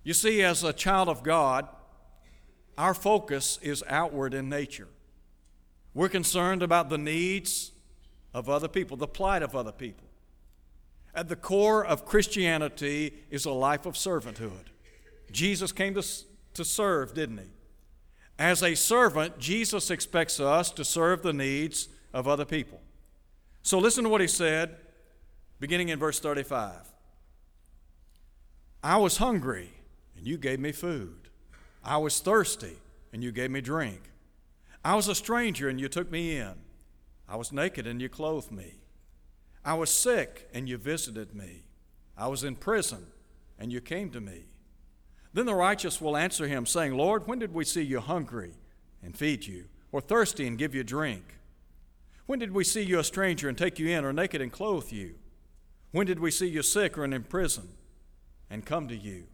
You 0.06 0.14
see, 0.14 0.40
as 0.44 0.62
a 0.62 0.72
child 0.72 1.08
of 1.08 1.24
God, 1.24 1.66
our 2.78 2.94
focus 2.94 3.58
is 3.60 3.82
outward 3.88 4.34
in 4.34 4.48
nature. 4.48 4.86
We're 5.94 6.08
concerned 6.08 6.62
about 6.62 6.90
the 6.90 6.96
needs 6.96 7.72
of 8.32 8.48
other 8.48 8.68
people, 8.68 8.96
the 8.96 9.08
plight 9.08 9.42
of 9.42 9.56
other 9.56 9.72
people. 9.72 10.06
At 11.12 11.28
the 11.28 11.34
core 11.34 11.84
of 11.84 12.06
Christianity 12.06 13.14
is 13.32 13.46
a 13.46 13.50
life 13.50 13.84
of 13.84 13.94
servanthood. 13.94 14.66
Jesus 15.32 15.72
came 15.72 15.94
to, 15.94 16.06
to 16.54 16.64
serve, 16.64 17.12
didn't 17.12 17.38
he? 17.38 17.50
As 18.38 18.62
a 18.62 18.76
servant, 18.76 19.40
Jesus 19.40 19.90
expects 19.90 20.38
us 20.38 20.70
to 20.70 20.84
serve 20.84 21.24
the 21.24 21.32
needs 21.32 21.88
of 22.14 22.28
other 22.28 22.44
people. 22.44 22.80
So 23.64 23.80
listen 23.80 24.04
to 24.04 24.10
what 24.10 24.20
he 24.20 24.28
said, 24.28 24.76
beginning 25.58 25.88
in 25.88 25.98
verse 25.98 26.20
35. 26.20 26.76
I 28.84 28.98
was 28.98 29.16
hungry 29.16 29.72
and 30.16 30.26
you 30.26 30.38
gave 30.38 30.60
me 30.60 30.72
food. 30.72 31.28
I 31.84 31.98
was 31.98 32.20
thirsty, 32.20 32.78
and 33.12 33.22
you 33.22 33.32
gave 33.32 33.50
me 33.50 33.60
drink. 33.60 34.10
I 34.84 34.94
was 34.94 35.08
a 35.08 35.14
stranger, 35.14 35.68
and 35.68 35.80
you 35.80 35.88
took 35.88 36.10
me 36.10 36.36
in. 36.36 36.54
I 37.28 37.36
was 37.36 37.52
naked, 37.52 37.86
and 37.86 38.00
you 38.00 38.08
clothed 38.08 38.50
me. 38.50 38.74
I 39.64 39.74
was 39.74 39.90
sick, 39.90 40.48
and 40.52 40.68
you 40.68 40.78
visited 40.78 41.34
me. 41.34 41.64
I 42.16 42.28
was 42.28 42.44
in 42.44 42.56
prison, 42.56 43.06
and 43.58 43.72
you 43.72 43.80
came 43.80 44.10
to 44.10 44.20
me. 44.20 44.46
Then 45.32 45.46
the 45.46 45.54
righteous 45.54 46.00
will 46.00 46.16
answer 46.16 46.48
him, 46.48 46.66
saying, 46.66 46.96
Lord, 46.96 47.26
when 47.26 47.38
did 47.38 47.52
we 47.52 47.64
see 47.64 47.82
you 47.82 48.00
hungry 48.00 48.52
and 49.02 49.16
feed 49.16 49.46
you, 49.46 49.66
or 49.92 50.00
thirsty 50.00 50.46
and 50.46 50.56
give 50.56 50.74
you 50.74 50.82
drink? 50.82 51.36
When 52.26 52.38
did 52.38 52.52
we 52.52 52.64
see 52.64 52.82
you 52.82 52.98
a 52.98 53.04
stranger 53.04 53.48
and 53.48 53.56
take 53.56 53.78
you 53.78 53.88
in, 53.88 54.04
or 54.04 54.12
naked 54.12 54.40
and 54.40 54.50
clothe 54.50 54.90
you? 54.90 55.16
When 55.92 56.06
did 56.06 56.18
we 56.18 56.30
see 56.30 56.48
you 56.48 56.62
sick 56.62 56.98
or 56.98 57.04
in 57.04 57.22
prison 57.24 57.68
and 58.50 58.66
come 58.66 58.88
to 58.88 58.96
you? 58.96 59.24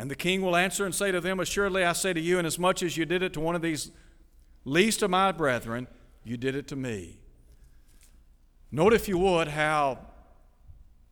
And 0.00 0.10
the 0.10 0.16
king 0.16 0.40
will 0.40 0.56
answer 0.56 0.86
and 0.86 0.94
say 0.94 1.12
to 1.12 1.20
them, 1.20 1.40
Assuredly 1.40 1.84
I 1.84 1.92
say 1.92 2.14
to 2.14 2.20
you, 2.20 2.38
inasmuch 2.38 2.82
as 2.82 2.96
you 2.96 3.04
did 3.04 3.22
it 3.22 3.34
to 3.34 3.40
one 3.40 3.54
of 3.54 3.60
these 3.60 3.90
least 4.64 5.02
of 5.02 5.10
my 5.10 5.30
brethren, 5.30 5.88
you 6.24 6.38
did 6.38 6.54
it 6.54 6.66
to 6.68 6.76
me. 6.76 7.18
Note, 8.72 8.94
if 8.94 9.08
you 9.08 9.18
would, 9.18 9.48
how 9.48 9.98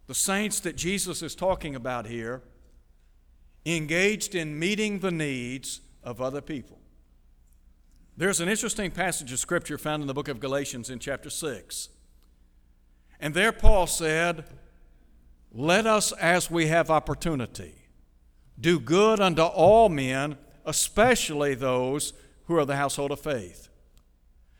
the 0.07 0.15
saints 0.15 0.59
that 0.61 0.75
Jesus 0.75 1.23
is 1.23 1.35
talking 1.35 1.75
about 1.75 2.07
here 2.07 2.41
engaged 3.67 4.35
in 4.35 4.59
meeting 4.59 5.01
the 5.01 5.11
needs 5.11 5.83
of 6.03 6.23
other 6.23 6.41
people. 6.41 6.79
There's 8.17 8.41
an 8.41 8.49
interesting 8.49 8.91
passage 8.91 9.31
of 9.33 9.39
Scripture 9.39 9.77
found 9.77 10.01
in 10.01 10.07
the 10.07 10.15
book 10.15 10.29
of 10.29 10.41
Galatians 10.41 10.89
in 10.89 10.99
chapter 10.99 11.29
6. 11.29 11.91
And 13.21 13.35
there 13.35 13.53
Paul 13.53 13.87
said, 13.87 14.47
Let 15.53 15.87
us, 15.87 16.13
as 16.13 16.51
we 16.51 16.69
have 16.69 16.91
opportunity, 16.91 17.78
do 18.61 18.81
good 18.81 19.21
unto 19.21 19.43
all 19.43 19.89
men, 19.89 20.37
especially 20.65 21.55
those 21.55 22.13
who 22.47 22.57
are 22.57 22.65
the 22.65 22.77
household 22.77 23.11
of 23.11 23.21
faith. 23.21 23.69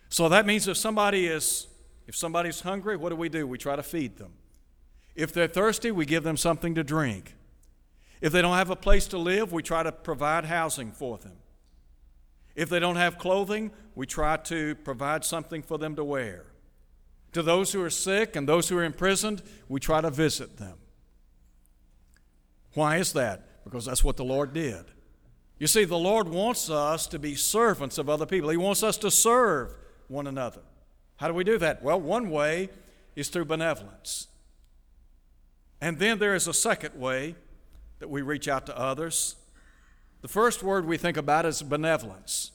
So 0.09 0.29
that 0.29 0.47
means 0.47 0.69
if 0.69 0.77
somebody 0.77 1.27
is 1.27 1.67
if 2.07 2.17
somebody's 2.17 2.63
hungry, 2.63 2.97
what 2.97 3.11
do 3.11 3.17
we 3.17 3.29
do? 3.29 3.47
We 3.47 3.59
try 3.59 3.77
to 3.77 3.83
feed 3.83 4.17
them. 4.17 4.33
If 5.15 5.33
they're 5.33 5.47
thirsty, 5.47 5.91
we 5.91 6.07
give 6.07 6.25
them 6.25 6.39
something 6.39 6.75
to 6.75 6.83
drink. 6.83 7.35
If 8.23 8.33
they 8.33 8.41
don't 8.41 8.57
have 8.57 8.71
a 8.71 8.77
place 8.77 9.07
to 9.09 9.19
live, 9.19 9.53
we 9.53 9.63
try 9.63 9.83
to 9.83 9.93
provide 9.93 10.47
housing 10.47 10.91
for 10.91 11.19
them. 11.19 11.37
If 12.57 12.71
they 12.71 12.79
don't 12.79 12.97
have 12.97 13.19
clothing, 13.19 13.73
we 13.95 14.07
try 14.07 14.39
to 14.39 14.75
provide 14.77 15.23
something 15.23 15.63
for 15.63 15.77
them 15.77 15.97
to 15.97 16.05
wear. 16.05 16.47
To 17.33 17.43
those 17.43 17.73
who 17.73 17.83
are 17.83 17.91
sick 17.91 18.35
and 18.35 18.49
those 18.49 18.71
who 18.71 18.79
are 18.79 18.85
imprisoned, 18.85 19.43
we 19.69 19.79
try 19.79 20.01
to 20.01 20.11
visit 20.11 20.57
them. 20.57 20.79
Why 22.73 22.97
is 22.97 23.13
that? 23.13 23.48
Because 23.69 23.85
that's 23.85 24.03
what 24.03 24.17
the 24.17 24.25
Lord 24.25 24.53
did. 24.53 24.85
You 25.59 25.67
see, 25.67 25.85
the 25.85 25.99
Lord 25.99 26.29
wants 26.29 26.71
us 26.71 27.07
to 27.09 27.19
be 27.19 27.35
servants 27.35 27.99
of 27.99 28.09
other 28.09 28.27
people, 28.27 28.51
He 28.51 28.57
wants 28.57 28.83
us 28.83 28.97
to 28.99 29.11
serve 29.11 29.75
one 30.07 30.27
another. 30.27 30.63
How 31.17 31.29
do 31.29 31.35
we 31.35 31.45
do 31.45 31.59
that? 31.59 31.83
Well, 31.83 32.01
one 32.01 32.31
way 32.31 32.71
is 33.17 33.29
through 33.29 33.47
benevolence. 33.47 34.29
And 35.81 35.99
then 35.99 36.19
there 36.19 36.35
is 36.35 36.47
a 36.47 36.55
second 36.55 36.95
way 36.99 37.35
that 37.99 38.09
we 38.09 38.23
reach 38.23 38.49
out 38.49 38.67
to 38.67 38.79
others. 38.79 39.37
The 40.23 40.29
first 40.29 40.63
word 40.63 40.87
we 40.87 40.97
think 40.97 41.17
about 41.17 41.45
is 41.45 41.63
benevolence. 41.63 42.53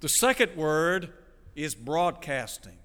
The 0.00 0.08
second 0.08 0.56
word 0.56 1.12
is 1.54 1.74
broadcasting. 1.74 2.78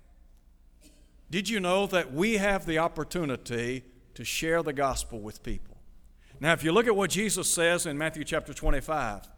Did 1.29 1.49
you 1.49 1.59
know 1.59 1.87
that 1.87 2.13
we 2.13 2.37
have 2.37 2.65
the 2.65 2.79
opportunity 2.79 3.83
to 4.15 4.23
share 4.23 4.61
the 4.63 4.73
gospel 4.73 5.19
with 5.19 5.43
people? 5.43 5.70
Now, 6.41 6.53
if 6.53 6.63
you 6.63 6.71
look 6.71 6.87
at 6.87 6.95
what 6.95 7.11
Jesus 7.11 7.47
says 7.53 7.85
in 7.85 7.99
Matthew 7.99 8.23
chapter 8.23 8.51
25, 8.51 9.29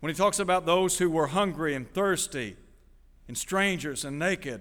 when 0.00 0.12
he 0.12 0.16
talks 0.16 0.38
about 0.38 0.66
those 0.66 0.98
who 0.98 1.08
were 1.08 1.28
hungry 1.28 1.74
and 1.74 1.90
thirsty, 1.90 2.54
and 3.26 3.36
strangers 3.36 4.04
and 4.04 4.18
naked, 4.18 4.60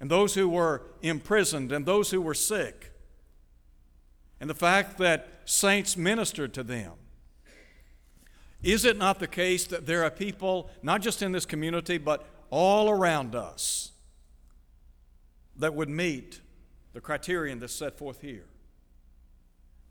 and 0.00 0.10
those 0.10 0.34
who 0.34 0.48
were 0.48 0.82
imprisoned, 1.02 1.70
and 1.70 1.84
those 1.84 2.10
who 2.10 2.20
were 2.22 2.32
sick, 2.32 2.92
and 4.40 4.48
the 4.48 4.54
fact 4.54 4.96
that 4.98 5.28
saints 5.44 5.98
ministered 5.98 6.54
to 6.54 6.62
them. 6.62 6.92
Is 8.62 8.86
it 8.86 8.96
not 8.96 9.18
the 9.18 9.26
case 9.26 9.66
that 9.66 9.84
there 9.84 10.04
are 10.04 10.10
people, 10.10 10.70
not 10.82 11.02
just 11.02 11.20
in 11.20 11.32
this 11.32 11.44
community, 11.44 11.98
but 11.98 12.24
all 12.48 12.88
around 12.88 13.34
us, 13.34 13.92
that 15.56 15.74
would 15.74 15.90
meet 15.90 16.40
the 16.94 17.02
criterion 17.02 17.58
that's 17.58 17.74
set 17.74 17.98
forth 17.98 18.22
here? 18.22 18.46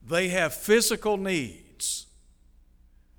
They 0.06 0.30
have 0.30 0.54
physical 0.54 1.18
needs, 1.18 2.08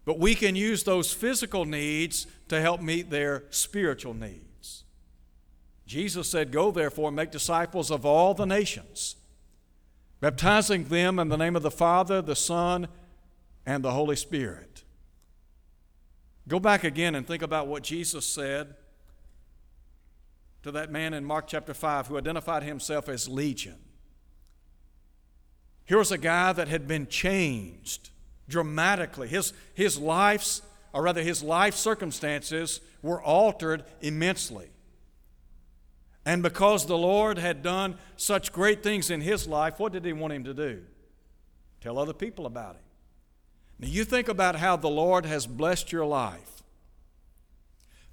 but 0.05 0.19
we 0.19 0.35
can 0.35 0.57
use 0.57 0.85
those 0.85 1.13
physical 1.13 1.65
needs 1.65 2.27
to 2.49 2.61
help 2.61 2.81
meet 2.81 3.11
their 3.11 3.45
spiritual 3.51 4.15
needs. 4.15 4.85
Jesus 5.87 6.29
said, 6.29 6.51
Go 6.53 6.71
therefore 6.71 7.09
and 7.09 7.17
make 7.17 7.31
disciples 7.31 7.91
of 7.91 8.05
all 8.05 8.35
the 8.35 8.47
nations, 8.47 9.17
baptizing 10.21 10.85
them 10.85 11.19
in 11.19 11.29
the 11.29 11.37
name 11.37 11.57
of 11.57 11.63
the 11.63 11.71
Father, 11.71 12.23
the 12.23 12.37
Son, 12.37 12.89
and 13.67 13.85
the 13.85 13.93
Holy 13.93 14.17
Spirit. 14.17 14.85
Go 16.49 16.59
back 16.59 16.83
again 16.83 17.15
and 17.15 17.27
think 17.27 17.43
about 17.43 17.69
what 17.69 17.83
Jesus 17.83 18.27
said 18.27 18.75
to 20.63 20.73
that 20.73 20.91
man 20.91 21.15
in 21.15 21.25
Mark 21.25 21.47
chapter 21.47 21.75
5 21.75 22.09
who 22.09 22.19
identified 22.19 22.63
himself 22.63 23.09
as 23.09 23.29
Legion. 23.29 23.79
Here 25.93 25.99
was 25.99 26.11
a 26.11 26.17
guy 26.17 26.55
that 26.55 26.69
had 26.69 26.89
been 26.89 27.07
changed 27.07 28.09
dramatically. 28.49 29.29
His, 29.29 29.53
his 29.75 29.99
life's, 29.99 30.63
or 30.95 31.03
rather, 31.03 31.23
his 31.23 31.43
life 31.43 31.75
circumstances 31.75 32.81
were 33.03 33.23
altered 33.23 33.85
immensely. 34.01 34.71
And 36.25 36.43
because 36.43 36.87
the 36.87 36.97
Lord 36.97 37.37
had 37.37 37.63
done 37.63 37.99
such 38.17 38.53
great 38.53 38.83
things 38.83 39.11
in 39.11 39.21
his 39.21 39.47
life, 39.47 39.79
what 39.79 39.93
did 39.93 40.07
he 40.07 40.15
want 40.15 40.33
him 40.33 40.45
to 40.45 40.55
do? 40.55 40.83
Tell 41.83 41.99
other 41.99 42.15
people 42.15 42.47
about 42.47 42.77
him. 42.77 42.85
Now, 43.79 43.89
you 43.89 44.07
think 44.07 44.29
about 44.29 44.57
how 44.57 44.77
the 44.77 44.89
Lord 44.89 45.27
has 45.27 45.47
blessed 45.47 45.93
your 45.93 46.07
life. 46.07 46.63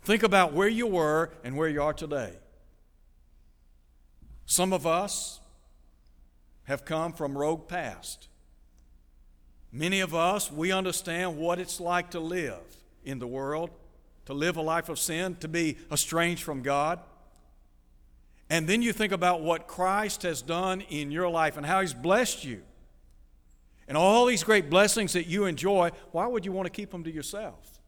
Think 0.02 0.24
about 0.24 0.52
where 0.52 0.68
you 0.68 0.86
were 0.86 1.32
and 1.46 1.56
where 1.56 1.70
you 1.70 1.82
are 1.82 1.94
today. 1.94 2.34
Some 4.46 4.74
of 4.74 4.86
us 4.86 5.40
have 6.70 6.86
come 6.86 7.12
from 7.12 7.36
rogue 7.36 7.68
past. 7.68 8.28
Many 9.72 10.02
of 10.02 10.14
us, 10.14 10.52
we 10.52 10.72
understand 10.72 11.36
what 11.36 11.58
it's 11.58 11.80
like 11.80 12.12
to 12.12 12.20
live 12.20 12.62
in 13.04 13.18
the 13.18 13.26
world, 13.26 13.72
to 14.26 14.34
live 14.34 14.56
a 14.56 14.62
life 14.62 14.88
of 14.88 15.00
sin, 15.00 15.36
to 15.38 15.48
be 15.48 15.78
estranged 15.92 16.44
from 16.44 16.62
God. 16.62 17.00
And 18.52 18.68
then 18.68 18.84
you 18.84 18.94
think 18.94 19.12
about 19.12 19.42
what 19.42 19.68
Christ 19.68 20.22
has 20.22 20.44
done 20.44 20.82
in 20.82 21.10
your 21.10 21.28
life 21.28 21.58
and 21.58 21.66
how 21.66 21.82
He's 21.82 21.94
blessed 21.94 22.46
you. 22.46 22.62
And 23.88 23.98
all 23.98 24.28
these 24.28 24.44
great 24.44 24.70
blessings 24.70 25.14
that 25.14 25.26
you 25.26 25.46
enjoy, 25.46 25.90
why 26.12 26.28
would 26.28 26.46
you 26.46 26.52
want 26.52 26.68
to 26.68 26.72
keep 26.72 26.92
them 26.92 27.04
to 27.04 27.12
yourself? 27.12 27.80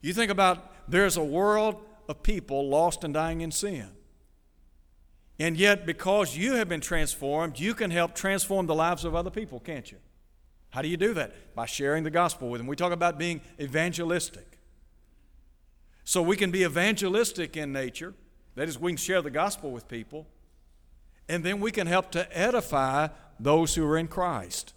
You 0.00 0.12
think 0.12 0.32
about 0.32 0.90
there's 0.90 1.16
a 1.16 1.24
world 1.24 1.80
of 2.08 2.24
people 2.24 2.68
lost 2.68 3.04
and 3.04 3.14
dying 3.14 3.40
in 3.40 3.52
sin. 3.52 3.95
And 5.38 5.56
yet, 5.56 5.84
because 5.84 6.36
you 6.36 6.54
have 6.54 6.68
been 6.68 6.80
transformed, 6.80 7.58
you 7.58 7.74
can 7.74 7.90
help 7.90 8.14
transform 8.14 8.66
the 8.66 8.74
lives 8.74 9.04
of 9.04 9.14
other 9.14 9.30
people, 9.30 9.60
can't 9.60 9.90
you? 9.90 9.98
How 10.70 10.82
do 10.82 10.88
you 10.88 10.96
do 10.96 11.14
that? 11.14 11.54
By 11.54 11.66
sharing 11.66 12.04
the 12.04 12.10
gospel 12.10 12.48
with 12.48 12.58
them. 12.58 12.66
We 12.66 12.76
talk 12.76 12.92
about 12.92 13.18
being 13.18 13.40
evangelistic. 13.60 14.58
So 16.04 16.22
we 16.22 16.36
can 16.36 16.50
be 16.50 16.62
evangelistic 16.62 17.56
in 17.56 17.72
nature 17.72 18.14
that 18.56 18.68
is, 18.68 18.78
we 18.78 18.92
can 18.92 18.96
share 18.96 19.22
the 19.22 19.30
gospel 19.30 19.70
with 19.70 19.86
people, 19.86 20.26
and 21.28 21.44
then 21.44 21.60
we 21.60 21.70
can 21.70 21.86
help 21.86 22.10
to 22.12 22.36
edify 22.36 23.08
those 23.38 23.74
who 23.74 23.86
are 23.86 23.98
in 23.98 24.08
Christ. 24.08 24.72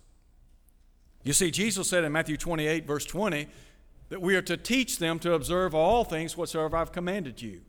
You 1.24 1.34
see, 1.34 1.50
Jesus 1.50 1.90
said 1.90 2.04
in 2.04 2.12
Matthew 2.12 2.38
28, 2.38 2.86
verse 2.86 3.06
20, 3.06 3.48
that 4.10 4.22
we 4.22 4.36
are 4.36 4.42
to 4.42 4.58
teach 4.58 5.00
them 5.00 5.18
to 5.20 5.34
observe 5.34 5.74
all 5.74 6.04
things 6.04 6.36
whatsoever 6.36 6.76
I've 6.76 6.92
commanded 6.92 7.42
you. 7.42 7.62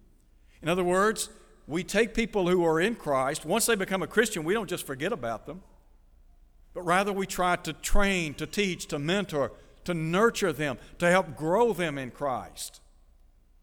In 0.63 0.69
other 0.69 0.85
words, 0.85 1.31
we 1.71 1.85
take 1.85 2.15
people 2.15 2.49
who 2.49 2.65
are 2.65 2.81
in 2.81 2.97
Christ, 2.97 3.47
once 3.47 3.67
they 3.67 3.77
become 3.77 4.03
a 4.03 4.07
Christian, 4.07 4.45
we 4.45 4.55
don't 4.55 4.69
just 4.69 4.87
forget 4.87 5.13
about 5.13 5.47
them, 5.47 5.63
but 6.75 6.83
rather 6.83 7.13
we 7.13 7.27
try 7.27 7.57
to 7.57 7.73
train, 7.73 8.35
to 8.35 8.47
teach, 8.47 8.87
to 8.87 8.99
mentor, 8.99 9.53
to 9.85 9.95
nurture 9.95 10.53
them, 10.53 10.79
to 10.99 11.09
help 11.09 11.37
grow 11.37 11.73
them 11.73 11.97
in 11.97 12.11
Christ. 12.11 12.81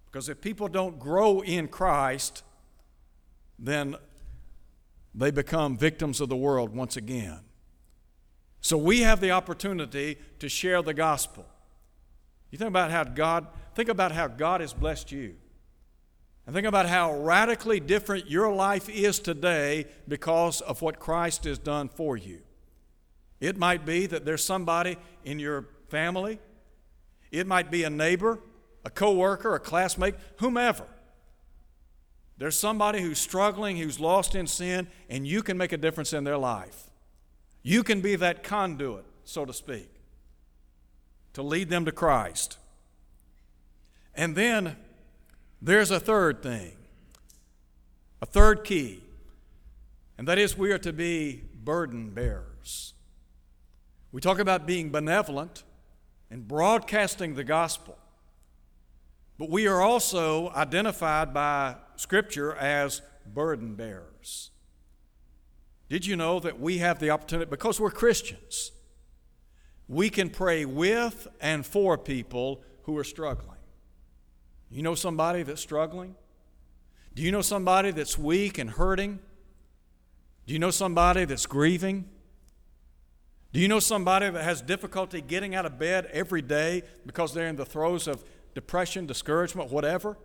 Because 0.06 0.30
if 0.30 0.42
people 0.42 0.68
don't 0.68 1.00
grow 1.00 1.42
in 1.42 1.68
Christ, 1.68 2.44
then 3.60 3.96
they 5.14 5.32
become 5.32 5.78
victims 5.78 6.22
of 6.22 6.30
the 6.30 6.36
world 6.36 6.76
once 6.76 6.96
again. 6.96 7.40
So 8.62 8.78
we 8.78 9.02
have 9.02 9.20
the 9.20 9.32
opportunity 9.32 10.18
to 10.40 10.50
share 10.50 10.82
the 10.82 10.94
gospel. 10.94 11.46
You 12.52 12.58
think 12.58 12.70
about 12.70 12.92
how 12.92 13.04
God, 13.04 13.48
think 13.76 13.90
about 13.90 14.12
how 14.12 14.28
God 14.28 14.62
has 14.62 14.74
blessed 14.74 15.12
you. 15.12 15.36
And 16.48 16.56
think 16.56 16.66
about 16.66 16.88
how 16.88 17.14
radically 17.14 17.82
different 17.82 18.32
your 18.32 18.54
life 18.54 18.88
is 18.88 19.20
today 19.20 19.86
because 20.08 20.62
of 20.62 20.82
what 20.82 20.98
Christ 20.98 21.44
has 21.44 21.60
done 21.60 21.90
for 21.90 22.16
you. 22.16 22.40
It 23.42 23.58
might 23.58 23.86
be 23.86 24.06
that 24.06 24.24
there's 24.24 24.46
somebody 24.46 24.96
in 25.26 25.40
your 25.40 25.68
family, 25.90 26.40
it 27.32 27.46
might 27.48 27.70
be 27.70 27.84
a 27.84 27.90
neighbor, 27.90 28.40
a 28.86 28.90
coworker, 28.90 29.56
a 29.56 29.60
classmate, 29.60 30.16
whomever. 30.38 30.86
There's 32.38 32.58
somebody 32.58 33.02
who's 33.02 33.20
struggling, 33.20 33.76
who's 33.76 34.00
lost 34.00 34.34
in 34.34 34.48
sin, 34.48 34.88
and 35.10 35.28
you 35.28 35.44
can 35.44 35.58
make 35.58 35.74
a 35.74 35.78
difference 35.78 36.14
in 36.14 36.24
their 36.24 36.38
life. 36.38 36.86
You 37.62 37.84
can 37.84 38.00
be 38.00 38.16
that 38.16 38.44
conduit, 38.44 39.04
so 39.26 39.44
to 39.44 39.52
speak, 39.52 39.90
to 41.34 41.42
lead 41.42 41.70
them 41.70 41.84
to 41.84 41.92
Christ. 41.92 42.58
And 44.16 44.36
then 44.36 44.78
there's 45.62 45.92
a 45.92 46.00
third 46.00 46.44
thing, 46.44 46.74
a 48.22 48.26
third 48.26 48.64
key, 48.64 49.04
and 50.18 50.28
that 50.28 50.38
is 50.38 50.58
we 50.58 50.72
are 50.72 50.78
to 50.80 50.94
be 50.94 51.44
burden 51.64 52.10
bearers. 52.12 52.94
We 54.12 54.22
talk 54.22 54.40
about 54.40 54.66
being 54.66 54.90
benevolent 54.90 55.64
and 56.30 56.48
broadcasting 56.48 57.36
the 57.36 57.44
gospel. 57.44 57.98
But 59.38 59.50
we 59.50 59.68
are 59.68 59.82
also 59.82 60.50
identified 60.50 61.34
by 61.34 61.76
Scripture 61.96 62.56
as 62.56 63.02
burden 63.26 63.76
bearers. 63.76 64.52
Did 65.90 66.06
you 66.06 66.16
know 66.16 66.40
that 66.40 66.60
we 66.60 66.80
have 66.80 67.00
the 67.00 67.12
opportunity, 67.12 67.50
because 67.50 67.80
we're 67.80 67.92
Christians, 67.92 68.72
we 69.88 70.10
can 70.10 70.30
pray 70.30 70.66
with 70.66 71.28
and 71.40 71.66
for 71.66 71.98
people 71.98 72.62
who 72.84 72.98
are 72.98 73.04
struggling. 73.04 73.57
You 74.70 74.82
know 74.82 74.96
somebody 74.96 75.44
that's 75.44 75.62
struggling? 75.62 76.16
Do 77.16 77.24
you 77.24 77.32
know 77.32 77.42
somebody 77.42 77.92
that's 77.92 78.18
weak 78.18 78.58
and 78.58 78.70
hurting? 78.70 79.20
Do 80.46 80.54
you 80.54 80.60
know 80.60 80.72
somebody 80.72 81.26
that's 81.26 81.46
grieving? 81.46 82.06
Do 83.54 83.60
you 83.60 83.68
know 83.68 83.80
somebody 83.80 84.30
that 84.30 84.44
has 84.44 84.62
difficulty 84.62 85.22
getting 85.22 85.56
out 85.56 85.66
of 85.66 85.80
bed 85.80 86.08
every 86.12 86.42
day 86.42 86.84
because 87.06 87.34
they're 87.34 87.48
in 87.48 87.56
the 87.56 87.66
throes 87.66 88.08
of 88.08 88.24
depression, 88.54 89.06
discouragement, 89.06 89.72
whatever? 89.72 90.18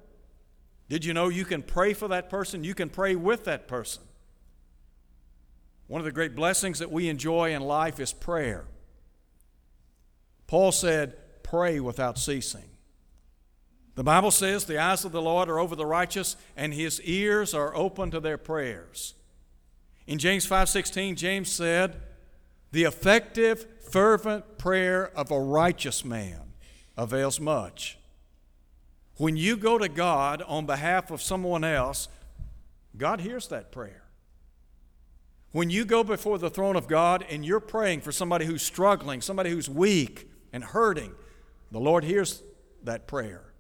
Did 0.89 1.05
you 1.05 1.15
know 1.15 1.29
you 1.29 1.45
can 1.45 1.63
pray 1.63 1.95
for 1.95 2.09
that 2.09 2.29
person? 2.29 2.65
You 2.65 2.75
can 2.75 2.91
pray 2.91 3.17
with 3.17 3.45
that 3.45 3.69
person. 3.69 4.03
One 5.87 6.01
of 6.01 6.05
the 6.05 6.13
great 6.13 6.35
blessings 6.35 6.79
that 6.81 6.91
we 6.91 7.09
enjoy 7.09 7.55
in 7.55 7.63
life 7.63 8.01
is 8.01 8.13
prayer. 8.13 8.67
Paul 10.47 10.73
said, 10.73 11.17
Pray 11.43 11.81
without 11.81 12.19
ceasing. 12.19 12.72
The 13.95 14.05
Bible 14.05 14.31
says 14.31 14.65
the 14.65 14.79
eyes 14.79 15.05
of 15.05 15.13
the 15.13 15.21
Lord 15.21 15.49
are 15.49 15.59
over 15.59 15.77
the 15.77 15.87
righteous 15.87 16.37
and 16.57 16.73
his 16.73 17.01
ears 17.03 17.53
are 17.53 17.75
open 17.77 18.11
to 18.11 18.21
their 18.21 18.39
prayers. 18.39 19.15
In 20.07 20.19
James 20.19 20.47
5:16 20.47 21.15
James 21.15 21.53
said, 21.53 22.01
"The 22.71 22.85
effective 22.85 23.67
fervent 23.83 24.57
prayer 24.57 25.11
of 25.17 25.31
a 25.31 25.39
righteous 25.39 26.05
man 26.05 26.55
avails 26.97 27.39
much." 27.39 27.99
When 29.17 29.37
you 29.37 29.57
go 29.57 29.77
to 29.77 29.89
God 29.89 30.41
on 30.43 30.65
behalf 30.65 31.11
of 31.11 31.21
someone 31.21 31.63
else, 31.63 32.09
God 32.97 33.21
hears 33.21 33.49
that 33.49 33.71
prayer. 33.71 34.05
When 35.51 35.69
you 35.69 35.85
go 35.85 36.03
before 36.03 36.39
the 36.39 36.49
throne 36.49 36.77
of 36.77 36.89
God 36.89 37.27
and 37.29 37.45
you're 37.45 37.61
praying 37.61 38.01
for 38.01 38.11
somebody 38.11 38.47
who's 38.47 38.63
struggling, 38.63 39.21
somebody 39.21 39.51
who's 39.51 39.69
weak 39.69 40.31
and 40.51 40.65
hurting, 40.65 41.15
the 41.71 41.79
Lord 41.79 42.05
hears 42.05 42.43
that 42.83 43.07
prayer. 43.07 43.52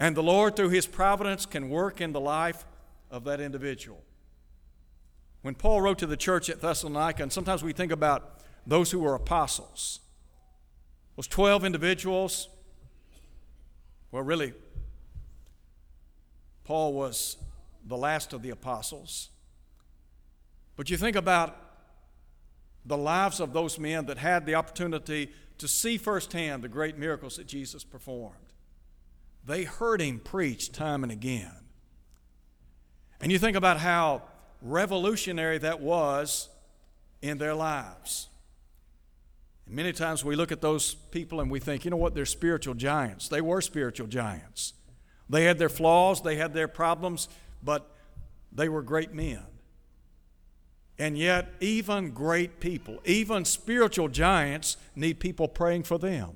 And 0.00 0.16
the 0.16 0.22
Lord, 0.22 0.56
through 0.56 0.70
His 0.70 0.86
providence, 0.86 1.46
can 1.46 1.68
work 1.70 2.00
in 2.00 2.12
the 2.12 2.20
life 2.20 2.64
of 3.10 3.24
that 3.24 3.40
individual. 3.40 4.02
When 5.42 5.54
Paul 5.54 5.80
wrote 5.80 5.98
to 5.98 6.06
the 6.06 6.16
church 6.16 6.50
at 6.50 6.60
Thessalonica, 6.60 7.22
and 7.22 7.32
sometimes 7.32 7.62
we 7.62 7.72
think 7.72 7.92
about 7.92 8.40
those 8.66 8.90
who 8.90 8.98
were 9.00 9.14
apostles, 9.14 10.00
those 11.16 11.26
12 11.26 11.64
individuals, 11.64 12.48
well, 14.10 14.22
really, 14.22 14.52
Paul 16.64 16.92
was 16.92 17.36
the 17.84 17.96
last 17.96 18.32
of 18.32 18.42
the 18.42 18.50
apostles. 18.50 19.30
But 20.76 20.90
you 20.90 20.96
think 20.96 21.16
about 21.16 21.56
the 22.84 22.96
lives 22.96 23.40
of 23.40 23.52
those 23.52 23.78
men 23.78 24.06
that 24.06 24.18
had 24.18 24.46
the 24.46 24.54
opportunity 24.54 25.30
to 25.58 25.68
see 25.68 25.98
firsthand 25.98 26.62
the 26.62 26.68
great 26.68 26.96
miracles 26.96 27.36
that 27.36 27.46
Jesus 27.46 27.84
performed. 27.84 28.36
They 29.48 29.64
heard 29.64 30.02
him 30.02 30.20
preach 30.20 30.72
time 30.72 31.02
and 31.02 31.10
again. 31.10 31.50
And 33.18 33.32
you 33.32 33.38
think 33.38 33.56
about 33.56 33.78
how 33.78 34.22
revolutionary 34.60 35.56
that 35.58 35.80
was 35.80 36.50
in 37.22 37.38
their 37.38 37.54
lives. 37.54 38.28
And 39.66 39.74
many 39.74 39.92
times 39.92 40.22
we 40.22 40.36
look 40.36 40.52
at 40.52 40.60
those 40.60 40.94
people 40.94 41.40
and 41.40 41.50
we 41.50 41.60
think, 41.60 41.86
you 41.86 41.90
know 41.90 41.96
what, 41.96 42.14
they're 42.14 42.26
spiritual 42.26 42.74
giants. 42.74 43.28
They 43.28 43.40
were 43.40 43.62
spiritual 43.62 44.06
giants. 44.06 44.74
They 45.30 45.44
had 45.44 45.58
their 45.58 45.70
flaws, 45.70 46.22
they 46.22 46.36
had 46.36 46.52
their 46.52 46.68
problems, 46.68 47.28
but 47.62 47.90
they 48.52 48.68
were 48.68 48.82
great 48.82 49.14
men. 49.14 49.42
And 50.98 51.16
yet, 51.16 51.54
even 51.60 52.10
great 52.10 52.60
people, 52.60 52.98
even 53.06 53.46
spiritual 53.46 54.08
giants, 54.08 54.76
need 54.94 55.20
people 55.20 55.48
praying 55.48 55.84
for 55.84 55.98
them. 55.98 56.32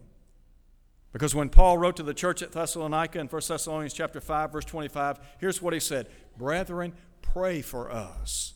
Because 1.12 1.34
when 1.34 1.50
Paul 1.50 1.78
wrote 1.78 1.96
to 1.96 2.02
the 2.02 2.14
church 2.14 2.42
at 2.42 2.52
Thessalonica 2.52 3.18
in 3.18 3.28
1 3.28 3.42
Thessalonians 3.46 3.92
chapter 3.92 4.20
5 4.20 4.52
verse 4.52 4.64
25, 4.64 5.18
here's 5.38 5.60
what 5.60 5.74
he 5.74 5.80
said, 5.80 6.08
"Brethren, 6.36 6.94
pray 7.20 7.60
for 7.60 7.90
us." 7.90 8.54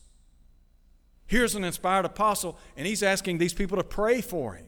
Here's 1.27 1.55
an 1.55 1.63
inspired 1.63 2.05
apostle 2.05 2.57
and 2.75 2.87
he's 2.87 3.03
asking 3.03 3.37
these 3.37 3.53
people 3.53 3.77
to 3.77 3.83
pray 3.83 4.21
for 4.21 4.55
him. 4.55 4.65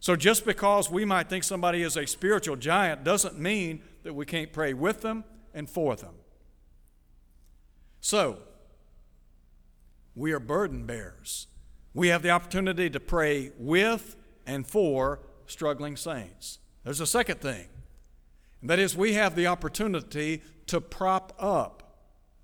So 0.00 0.16
just 0.16 0.44
because 0.44 0.90
we 0.90 1.04
might 1.04 1.28
think 1.28 1.44
somebody 1.44 1.82
is 1.82 1.96
a 1.96 2.06
spiritual 2.06 2.56
giant 2.56 3.04
doesn't 3.04 3.38
mean 3.38 3.82
that 4.02 4.14
we 4.14 4.24
can't 4.24 4.52
pray 4.52 4.72
with 4.72 5.00
them 5.02 5.24
and 5.52 5.68
for 5.68 5.94
them. 5.94 6.14
So, 8.00 8.40
we 10.14 10.32
are 10.32 10.40
burden 10.40 10.86
bearers. 10.86 11.46
We 11.94 12.08
have 12.08 12.22
the 12.22 12.30
opportunity 12.30 12.90
to 12.90 12.98
pray 12.98 13.52
with 13.58 14.16
and 14.44 14.66
for 14.66 15.20
struggling 15.46 15.96
saints. 15.96 16.58
There's 16.84 17.00
a 17.00 17.06
second 17.06 17.40
thing, 17.40 17.66
and 18.60 18.68
that 18.70 18.78
is 18.78 18.96
we 18.96 19.12
have 19.14 19.36
the 19.36 19.46
opportunity 19.46 20.42
to 20.66 20.80
prop 20.80 21.32
up 21.38 21.82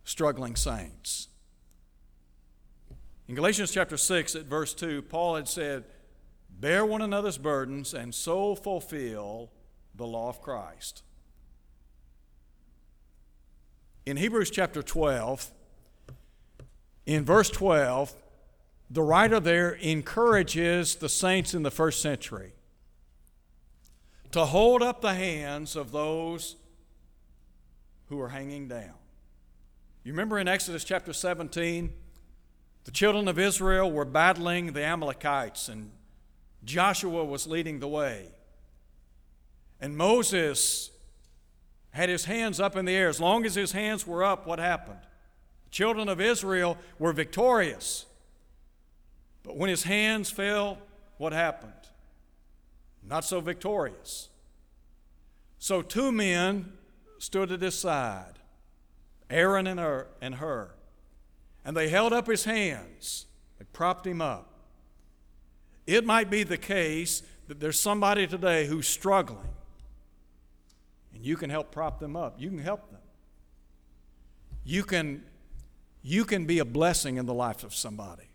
struggling 0.04 0.54
saints. 0.56 1.28
In 3.26 3.34
Galatians 3.34 3.72
chapter 3.72 3.96
6, 3.96 4.36
at 4.36 4.44
verse 4.44 4.72
2, 4.74 5.02
Paul 5.02 5.36
had 5.36 5.48
said, 5.48 5.84
Bear 6.48 6.84
one 6.84 7.02
another's 7.02 7.38
burdens 7.38 7.92
and 7.94 8.14
so 8.14 8.54
fulfill 8.54 9.50
the 9.94 10.06
law 10.06 10.28
of 10.28 10.40
Christ. 10.40 11.02
In 14.06 14.16
Hebrews 14.16 14.50
chapter 14.50 14.82
12, 14.82 15.50
in 17.04 17.24
verse 17.24 17.50
12, 17.50 18.14
the 18.90 19.02
writer 19.02 19.40
there 19.40 19.72
encourages 19.72 20.96
the 20.96 21.08
saints 21.08 21.52
in 21.52 21.62
the 21.62 21.70
first 21.70 22.00
century 22.00 22.54
to 24.32 24.44
hold 24.44 24.82
up 24.82 25.00
the 25.00 25.14
hands 25.14 25.76
of 25.76 25.92
those 25.92 26.56
who 28.08 28.20
are 28.20 28.28
hanging 28.28 28.68
down. 28.68 28.94
You 30.04 30.12
remember 30.12 30.38
in 30.38 30.48
Exodus 30.48 30.84
chapter 30.84 31.12
17, 31.12 31.92
the 32.84 32.90
children 32.90 33.28
of 33.28 33.38
Israel 33.38 33.90
were 33.90 34.04
battling 34.04 34.72
the 34.72 34.82
Amalekites, 34.82 35.68
and 35.68 35.90
Joshua 36.64 37.24
was 37.24 37.46
leading 37.46 37.80
the 37.80 37.88
way. 37.88 38.28
And 39.80 39.96
Moses 39.96 40.90
had 41.90 42.08
his 42.08 42.24
hands 42.24 42.60
up 42.60 42.76
in 42.76 42.84
the 42.84 42.94
air. 42.94 43.08
As 43.08 43.20
long 43.20 43.44
as 43.44 43.54
his 43.54 43.72
hands 43.72 44.06
were 44.06 44.24
up, 44.24 44.46
what 44.46 44.58
happened? 44.58 45.00
The 45.64 45.70
children 45.70 46.08
of 46.08 46.20
Israel 46.20 46.78
were 46.98 47.12
victorious. 47.12 48.06
But 49.42 49.56
when 49.56 49.68
his 49.68 49.82
hands 49.82 50.30
fell, 50.30 50.78
what 51.16 51.32
happened? 51.32 51.72
Not 53.08 53.24
so 53.24 53.40
victorious. 53.40 54.28
So 55.58 55.82
two 55.82 56.12
men 56.12 56.72
stood 57.18 57.50
at 57.50 57.62
his 57.62 57.74
side, 57.74 58.34
Aaron 59.30 59.66
and 59.66 59.80
Hur, 59.80 60.06
and 60.20 60.36
Hur, 60.36 60.70
and 61.64 61.76
they 61.76 61.88
held 61.88 62.12
up 62.12 62.26
his 62.26 62.44
hands. 62.44 63.26
They 63.58 63.64
propped 63.72 64.06
him 64.06 64.20
up. 64.20 64.52
It 65.86 66.04
might 66.04 66.30
be 66.30 66.42
the 66.42 66.58
case 66.58 67.22
that 67.48 67.60
there's 67.60 67.80
somebody 67.80 68.26
today 68.26 68.66
who's 68.66 68.86
struggling, 68.86 69.48
and 71.14 71.24
you 71.24 71.36
can 71.36 71.50
help 71.50 71.72
prop 71.72 71.98
them 71.98 72.14
up. 72.14 72.36
You 72.38 72.50
can 72.50 72.58
help 72.58 72.90
them. 72.90 73.00
You 74.64 74.84
can, 74.84 75.24
you 76.02 76.24
can 76.26 76.44
be 76.44 76.58
a 76.58 76.64
blessing 76.64 77.16
in 77.16 77.24
the 77.24 77.34
life 77.34 77.64
of 77.64 77.74
somebody. 77.74 78.28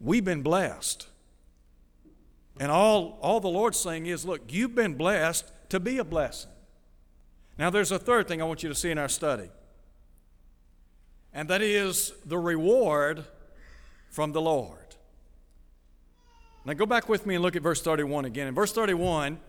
We've 0.00 0.24
been 0.24 0.42
blessed. 0.42 1.06
And 2.62 2.70
all, 2.70 3.18
all 3.20 3.40
the 3.40 3.48
Lord's 3.48 3.76
saying 3.76 4.06
is, 4.06 4.24
look, 4.24 4.52
you've 4.52 4.76
been 4.76 4.94
blessed 4.94 5.50
to 5.70 5.80
be 5.80 5.98
a 5.98 6.04
blessing. 6.04 6.52
Now, 7.58 7.70
there's 7.70 7.90
a 7.90 7.98
third 7.98 8.28
thing 8.28 8.40
I 8.40 8.44
want 8.44 8.62
you 8.62 8.68
to 8.68 8.74
see 8.76 8.92
in 8.92 8.98
our 8.98 9.08
study, 9.08 9.50
and 11.34 11.48
that 11.48 11.60
is 11.60 12.12
the 12.24 12.38
reward 12.38 13.24
from 14.10 14.30
the 14.30 14.40
Lord. 14.40 14.94
Now, 16.64 16.74
go 16.74 16.86
back 16.86 17.08
with 17.08 17.26
me 17.26 17.34
and 17.34 17.42
look 17.42 17.56
at 17.56 17.62
verse 17.62 17.82
31 17.82 18.26
again. 18.26 18.46
In 18.46 18.54
verse 18.54 18.72
31, 18.72 19.40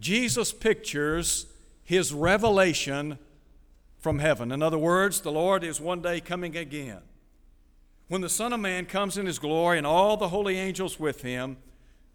Jesus 0.00 0.50
pictures 0.50 1.44
his 1.82 2.14
revelation 2.14 3.18
from 3.98 4.20
heaven. 4.20 4.50
In 4.50 4.62
other 4.62 4.78
words, 4.78 5.20
the 5.20 5.32
Lord 5.32 5.64
is 5.64 5.82
one 5.82 6.00
day 6.00 6.18
coming 6.18 6.56
again. 6.56 7.02
When 8.08 8.22
the 8.22 8.30
Son 8.30 8.54
of 8.54 8.60
Man 8.60 8.86
comes 8.86 9.18
in 9.18 9.26
his 9.26 9.38
glory 9.38 9.76
and 9.76 9.86
all 9.86 10.16
the 10.16 10.28
holy 10.28 10.56
angels 10.56 10.98
with 10.98 11.20
him, 11.20 11.58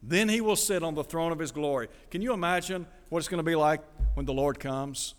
then 0.02 0.30
he 0.30 0.42
will 0.42 0.56
sit 0.56 0.84
on 0.84 0.96
the 0.96 1.04
throne 1.04 1.32
of 1.32 1.40
his 1.40 1.52
glory. 1.52 1.90
Can 2.10 2.22
you 2.22 2.34
imagine 2.34 2.88
what 3.10 3.20
it's 3.20 3.28
going 3.28 3.40
to 3.40 3.44
be 3.44 3.56
like 3.56 3.82
when 4.14 4.26
the 4.26 4.34
Lord 4.34 4.60
comes? 4.60 5.14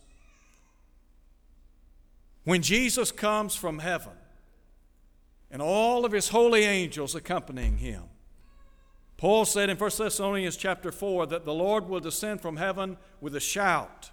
When 2.44 2.62
Jesus 2.62 3.12
comes 3.12 3.54
from 3.54 3.80
heaven 3.80 4.12
and 5.50 5.60
all 5.60 6.04
of 6.04 6.12
his 6.12 6.28
holy 6.28 6.64
angels 6.64 7.14
accompanying 7.14 7.78
him. 7.78 8.04
Paul 9.16 9.44
said 9.44 9.68
in 9.68 9.76
1 9.76 9.90
Thessalonians 9.98 10.56
chapter 10.56 10.90
4 10.90 11.26
that 11.26 11.44
the 11.44 11.52
Lord 11.52 11.88
will 11.88 12.00
descend 12.00 12.40
from 12.40 12.56
heaven 12.56 12.96
with 13.20 13.36
a 13.36 13.40
shout, 13.40 14.10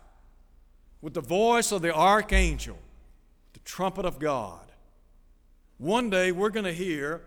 with 1.02 1.14
the 1.14 1.22
voice 1.22 1.72
of 1.72 1.82
the 1.82 1.96
archangel, 1.96 2.78
the 3.54 3.60
trumpet 3.60 4.04
of 4.04 4.20
God. 4.20 4.72
One 5.78 6.10
day 6.10 6.34
we're 6.34 6.50
going 6.50 6.66
to 6.66 6.74
hear 6.74 7.22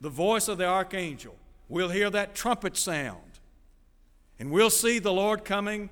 the 0.00 0.08
voice 0.08 0.48
of 0.48 0.58
the 0.58 0.66
archangel 0.66 1.36
we'll 1.70 1.88
hear 1.88 2.10
that 2.10 2.34
trumpet 2.34 2.76
sound. 2.76 3.38
And 4.38 4.50
we'll 4.50 4.70
see 4.70 4.98
the 4.98 5.12
Lord 5.12 5.44
coming 5.44 5.88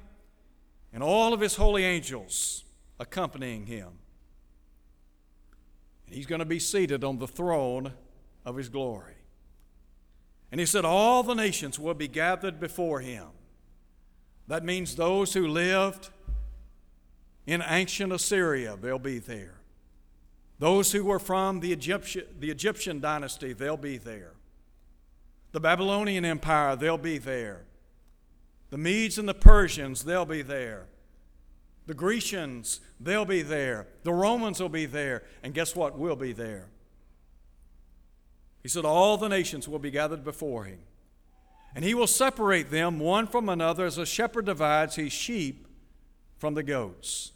and 0.92 1.02
all 1.02 1.32
of 1.32 1.40
his 1.40 1.56
holy 1.56 1.84
angels 1.84 2.64
accompanying 2.98 3.66
him. 3.66 3.88
And 6.06 6.14
he's 6.14 6.26
going 6.26 6.40
to 6.40 6.46
be 6.46 6.58
seated 6.58 7.04
on 7.04 7.18
the 7.18 7.28
throne 7.28 7.92
of 8.44 8.56
his 8.56 8.68
glory. 8.68 9.14
And 10.50 10.58
he 10.58 10.66
said, 10.66 10.84
All 10.84 11.22
the 11.22 11.34
nations 11.34 11.78
will 11.78 11.94
be 11.94 12.08
gathered 12.08 12.58
before 12.58 13.00
him. 13.00 13.28
That 14.46 14.64
means 14.64 14.96
those 14.96 15.34
who 15.34 15.46
lived 15.46 16.08
in 17.46 17.62
ancient 17.66 18.12
Assyria, 18.12 18.76
they'll 18.80 18.98
be 18.98 19.18
there. 19.18 19.54
Those 20.58 20.92
who 20.92 21.04
were 21.04 21.18
from 21.18 21.60
the 21.60 21.72
Egyptian, 21.72 22.24
the 22.40 22.50
Egyptian 22.50 22.98
dynasty, 22.98 23.52
they'll 23.52 23.76
be 23.76 23.98
there. 23.98 24.32
The 25.52 25.60
Babylonian 25.60 26.24
Empire, 26.24 26.76
they'll 26.76 26.98
be 26.98 27.18
there. 27.18 27.62
The 28.70 28.78
Medes 28.78 29.18
and 29.18 29.28
the 29.28 29.34
Persians, 29.34 30.04
they'll 30.04 30.26
be 30.26 30.42
there. 30.42 30.86
The 31.86 31.94
Grecians, 31.94 32.80
they'll 33.00 33.24
be 33.24 33.40
there. 33.40 33.86
The 34.02 34.12
Romans 34.12 34.60
will 34.60 34.68
be 34.68 34.84
there. 34.84 35.22
And 35.42 35.54
guess 35.54 35.74
what? 35.74 35.98
We'll 35.98 36.16
be 36.16 36.32
there. 36.32 36.66
He 38.62 38.68
said, 38.68 38.84
All 38.84 39.16
the 39.16 39.28
nations 39.28 39.66
will 39.66 39.78
be 39.78 39.90
gathered 39.90 40.22
before 40.22 40.64
him. 40.64 40.80
And 41.74 41.84
he 41.84 41.94
will 41.94 42.06
separate 42.06 42.70
them 42.70 42.98
one 42.98 43.26
from 43.26 43.48
another 43.48 43.86
as 43.86 43.96
a 43.96 44.04
shepherd 44.04 44.44
divides 44.44 44.96
his 44.96 45.12
sheep 45.12 45.66
from 46.36 46.54
the 46.54 46.62
goats. 46.62 47.32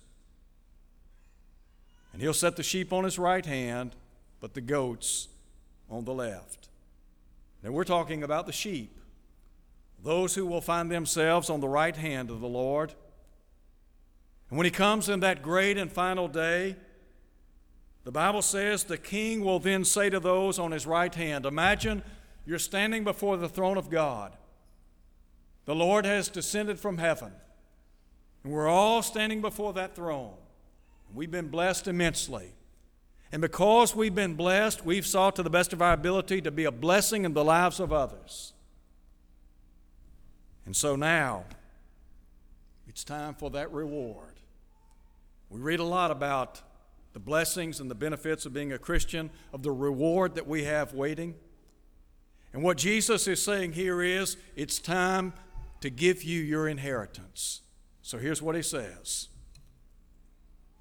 And 2.12 2.20
he'll 2.20 2.34
set 2.34 2.56
the 2.56 2.62
sheep 2.62 2.92
on 2.92 3.04
his 3.04 3.18
right 3.18 3.46
hand, 3.46 3.96
but 4.40 4.52
the 4.52 4.60
goats 4.60 5.28
on 5.90 6.04
the 6.04 6.12
left. 6.12 6.68
Now 7.62 7.70
we're 7.70 7.84
talking 7.84 8.22
about 8.22 8.46
the 8.46 8.52
sheep 8.52 8.98
those 10.02 10.34
who 10.34 10.44
will 10.44 10.60
find 10.60 10.90
themselves 10.90 11.48
on 11.48 11.60
the 11.60 11.68
right 11.68 11.96
hand 11.96 12.30
of 12.30 12.40
the 12.40 12.48
Lord. 12.48 12.92
And 14.50 14.58
when 14.58 14.64
he 14.64 14.70
comes 14.70 15.08
in 15.08 15.20
that 15.20 15.42
great 15.42 15.78
and 15.78 15.90
final 15.90 16.28
day, 16.28 16.76
the 18.04 18.10
Bible 18.10 18.42
says 18.42 18.84
the 18.84 18.98
king 18.98 19.44
will 19.44 19.60
then 19.60 19.84
say 19.84 20.10
to 20.10 20.18
those 20.18 20.58
on 20.58 20.72
his 20.72 20.86
right 20.86 21.14
hand, 21.14 21.46
Imagine 21.46 22.02
you're 22.44 22.58
standing 22.58 23.04
before 23.04 23.36
the 23.36 23.48
throne 23.48 23.78
of 23.78 23.90
God. 23.90 24.36
The 25.64 25.74
Lord 25.74 26.04
has 26.04 26.28
descended 26.28 26.80
from 26.80 26.98
heaven, 26.98 27.30
and 28.42 28.52
we're 28.52 28.68
all 28.68 29.02
standing 29.02 29.40
before 29.40 29.72
that 29.74 29.94
throne. 29.94 30.34
We've 31.14 31.30
been 31.30 31.48
blessed 31.48 31.86
immensely. 31.86 32.54
And 33.32 33.40
because 33.40 33.96
we've 33.96 34.14
been 34.14 34.34
blessed, 34.34 34.84
we've 34.84 35.06
sought 35.06 35.36
to 35.36 35.42
the 35.42 35.50
best 35.50 35.72
of 35.72 35.80
our 35.80 35.94
ability 35.94 36.42
to 36.42 36.50
be 36.50 36.64
a 36.64 36.70
blessing 36.70 37.24
in 37.24 37.32
the 37.32 37.42
lives 37.42 37.80
of 37.80 37.92
others. 37.92 38.52
And 40.66 40.76
so 40.76 40.96
now, 40.96 41.44
it's 42.86 43.04
time 43.04 43.34
for 43.34 43.50
that 43.50 43.72
reward. 43.72 44.34
We 45.48 45.60
read 45.60 45.80
a 45.80 45.84
lot 45.84 46.10
about 46.10 46.60
the 47.14 47.18
blessings 47.18 47.80
and 47.80 47.90
the 47.90 47.94
benefits 47.94 48.46
of 48.46 48.52
being 48.52 48.72
a 48.72 48.78
Christian, 48.78 49.30
of 49.52 49.62
the 49.62 49.72
reward 49.72 50.34
that 50.34 50.46
we 50.46 50.64
have 50.64 50.92
waiting. 50.92 51.34
And 52.52 52.62
what 52.62 52.76
Jesus 52.76 53.26
is 53.26 53.42
saying 53.42 53.72
here 53.72 54.02
is 54.02 54.36
it's 54.56 54.78
time 54.78 55.32
to 55.80 55.90
give 55.90 56.22
you 56.22 56.40
your 56.40 56.68
inheritance. 56.68 57.62
So 58.02 58.18
here's 58.18 58.42
what 58.42 58.54
he 58.54 58.62
says 58.62 59.28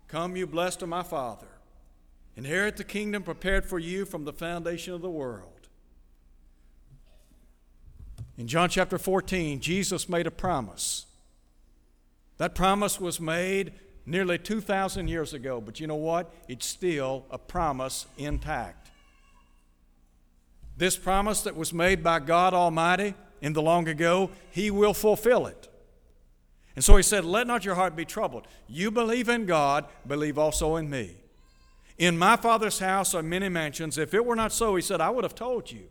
Come, 0.07 0.35
you 0.35 0.47
blessed 0.47 0.81
of 0.81 0.89
my 0.89 1.03
Father, 1.03 1.47
inherit 2.35 2.77
the 2.77 2.83
kingdom 2.83 3.23
prepared 3.23 3.65
for 3.65 3.79
you 3.79 4.05
from 4.05 4.25
the 4.25 4.33
foundation 4.33 4.93
of 4.93 5.01
the 5.01 5.09
world. 5.09 5.47
In 8.37 8.47
John 8.47 8.69
chapter 8.69 8.97
14, 8.97 9.59
Jesus 9.59 10.09
made 10.09 10.25
a 10.25 10.31
promise. 10.31 11.05
That 12.37 12.55
promise 12.55 12.99
was 12.99 13.19
made 13.19 13.73
nearly 14.05 14.37
2,000 14.37 15.07
years 15.07 15.33
ago, 15.33 15.61
but 15.61 15.79
you 15.79 15.87
know 15.87 15.95
what? 15.95 16.33
It's 16.47 16.65
still 16.65 17.25
a 17.29 17.37
promise 17.37 18.07
intact. 18.17 18.89
This 20.75 20.97
promise 20.97 21.41
that 21.43 21.55
was 21.55 21.71
made 21.71 22.03
by 22.03 22.19
God 22.19 22.53
Almighty 22.55 23.13
in 23.41 23.53
the 23.53 23.61
long 23.61 23.87
ago, 23.87 24.31
He 24.49 24.71
will 24.71 24.95
fulfill 24.95 25.45
it. 25.45 25.67
And 26.75 26.83
so 26.83 26.95
He 26.95 27.03
said, 27.03 27.25
Let 27.25 27.45
not 27.45 27.63
your 27.63 27.75
heart 27.75 27.95
be 27.95 28.05
troubled. 28.05 28.47
You 28.67 28.89
believe 28.89 29.29
in 29.29 29.45
God, 29.45 29.85
believe 30.07 30.39
also 30.39 30.77
in 30.77 30.89
me. 30.89 31.17
In 31.97 32.17
my 32.17 32.35
Father's 32.35 32.79
house 32.79 33.13
are 33.13 33.23
many 33.23 33.49
mansions. 33.49 33.97
If 33.97 34.13
it 34.13 34.25
were 34.25 34.35
not 34.35 34.51
so, 34.51 34.75
He 34.75 34.81
said, 34.81 35.01
I 35.01 35.09
would 35.09 35.23
have 35.23 35.35
told 35.35 35.71
you. 35.71 35.89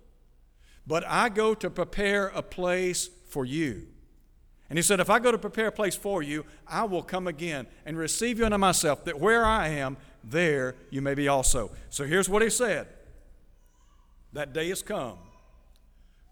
But 0.87 1.05
I 1.07 1.29
go 1.29 1.55
to 1.55 1.71
prepare 1.71 2.29
a 2.29 2.43
place 2.43 3.09
for 3.29 3.45
you. 3.45 3.87
And 4.71 4.79
he 4.79 4.83
said, 4.83 5.01
If 5.01 5.11
I 5.11 5.19
go 5.19 5.33
to 5.33 5.39
prepare 5.39 5.67
a 5.67 5.73
place 5.73 5.97
for 5.97 6.23
you, 6.23 6.45
I 6.67 6.85
will 6.85 7.03
come 7.03 7.27
again 7.27 7.67
and 7.85 7.99
receive 7.99 8.39
you 8.39 8.45
unto 8.45 8.57
myself, 8.57 9.05
that 9.05 9.19
where 9.19 9.45
I 9.45 9.69
am, 9.69 9.97
there 10.23 10.77
you 10.91 11.03
may 11.03 11.15
be 11.15 11.29
also. 11.29 11.73
So 11.91 12.05
here's 12.05 12.29
what 12.29 12.43
he 12.43 12.51
said 12.51 12.87
That 14.33 14.53
day 14.53 14.71
is 14.71 14.83
come. 14.83 15.19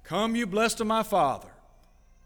Come, 0.05 0.37
you 0.37 0.47
blessed 0.47 0.81
of 0.81 0.87
my 0.87 1.03
Father, 1.03 1.51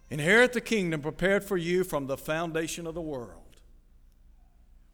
inherit 0.09 0.52
the 0.52 0.61
kingdom 0.61 1.00
prepared 1.00 1.42
for 1.42 1.57
you 1.57 1.83
from 1.83 2.07
the 2.07 2.16
foundation 2.16 2.87
of 2.87 2.94
the 2.94 3.00
world. 3.00 3.38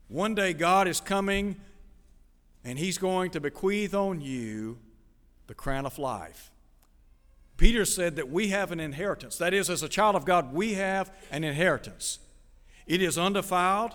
One 0.07 0.35
day 0.35 0.55
God 0.55 0.89
is 0.89 1.01
coming, 1.01 1.57
and 2.69 2.79
he's 2.79 2.99
going 2.99 3.31
to 3.31 3.41
bequeath 3.41 3.95
on 3.95 4.21
you 4.21 4.79
the 5.47 5.55
crown 5.55 5.87
of 5.87 5.99
life. 5.99 6.53
Peter 7.57 7.87
said 7.87 8.17
that 8.17 8.29
we 8.29 8.49
have 8.49 8.71
an 8.71 8.79
inheritance. 8.79 9.39
That 9.39 9.55
is, 9.55 9.71
as 9.71 9.83
a 9.83 9.89
child 9.89 10.15
of 10.15 10.27
God, 10.27 10.53
we 10.53 10.75
have 10.75 11.11
an 11.31 11.45
inheritance. 11.45 12.19
It 12.87 13.01
is 13.01 13.17
undefiled, 13.17 13.95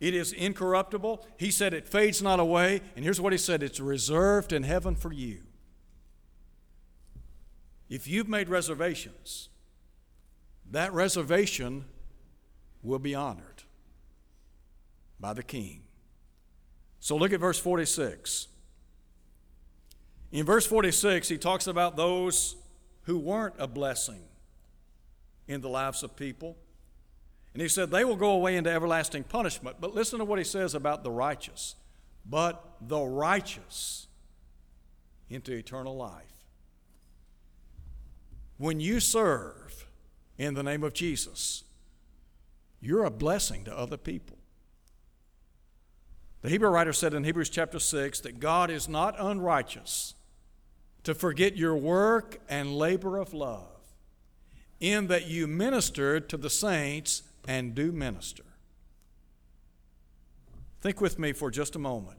it 0.00 0.14
is 0.14 0.32
incorruptible. 0.32 1.24
He 1.38 1.52
said 1.52 1.74
it 1.74 1.86
fades 1.86 2.20
not 2.20 2.40
away. 2.40 2.80
And 2.96 3.04
here's 3.04 3.20
what 3.20 3.32
he 3.32 3.38
said 3.38 3.62
it's 3.62 3.78
reserved 3.78 4.52
in 4.52 4.64
heaven 4.64 4.96
for 4.96 5.12
you. 5.12 5.42
If 7.88 8.08
you've 8.08 8.28
made 8.28 8.48
reservations, 8.48 9.48
that 10.72 10.92
reservation 10.92 11.84
will 12.82 12.98
be 12.98 13.14
honored 13.14 13.62
by 15.20 15.34
the 15.34 15.44
king. 15.44 15.83
So 17.04 17.16
look 17.16 17.34
at 17.34 17.40
verse 17.40 17.58
46. 17.58 18.48
In 20.32 20.46
verse 20.46 20.64
46, 20.64 21.28
he 21.28 21.36
talks 21.36 21.66
about 21.66 21.98
those 21.98 22.56
who 23.02 23.18
weren't 23.18 23.56
a 23.58 23.66
blessing 23.66 24.22
in 25.46 25.60
the 25.60 25.68
lives 25.68 26.02
of 26.02 26.16
people. 26.16 26.56
And 27.52 27.60
he 27.60 27.68
said, 27.68 27.90
they 27.90 28.06
will 28.06 28.16
go 28.16 28.30
away 28.30 28.56
into 28.56 28.70
everlasting 28.70 29.24
punishment. 29.24 29.76
But 29.80 29.94
listen 29.94 30.18
to 30.18 30.24
what 30.24 30.38
he 30.38 30.46
says 30.46 30.74
about 30.74 31.04
the 31.04 31.10
righteous. 31.10 31.74
But 32.24 32.64
the 32.80 33.02
righteous 33.02 34.06
into 35.28 35.52
eternal 35.52 35.94
life. 35.94 36.46
When 38.56 38.80
you 38.80 38.98
serve 38.98 39.88
in 40.38 40.54
the 40.54 40.62
name 40.62 40.82
of 40.82 40.94
Jesus, 40.94 41.64
you're 42.80 43.04
a 43.04 43.10
blessing 43.10 43.62
to 43.64 43.78
other 43.78 43.98
people. 43.98 44.38
The 46.44 46.50
Hebrew 46.50 46.68
writer 46.68 46.92
said 46.92 47.14
in 47.14 47.24
Hebrews 47.24 47.48
chapter 47.48 47.78
6 47.78 48.20
that 48.20 48.38
God 48.38 48.70
is 48.70 48.86
not 48.86 49.16
unrighteous 49.18 50.14
to 51.04 51.14
forget 51.14 51.56
your 51.56 51.74
work 51.74 52.38
and 52.50 52.76
labor 52.76 53.16
of 53.16 53.32
love, 53.32 53.80
in 54.78 55.06
that 55.06 55.26
you 55.26 55.46
ministered 55.46 56.28
to 56.28 56.36
the 56.36 56.50
saints 56.50 57.22
and 57.48 57.74
do 57.74 57.92
minister. 57.92 58.42
Think 60.82 61.00
with 61.00 61.18
me 61.18 61.32
for 61.32 61.50
just 61.50 61.76
a 61.76 61.78
moment 61.78 62.18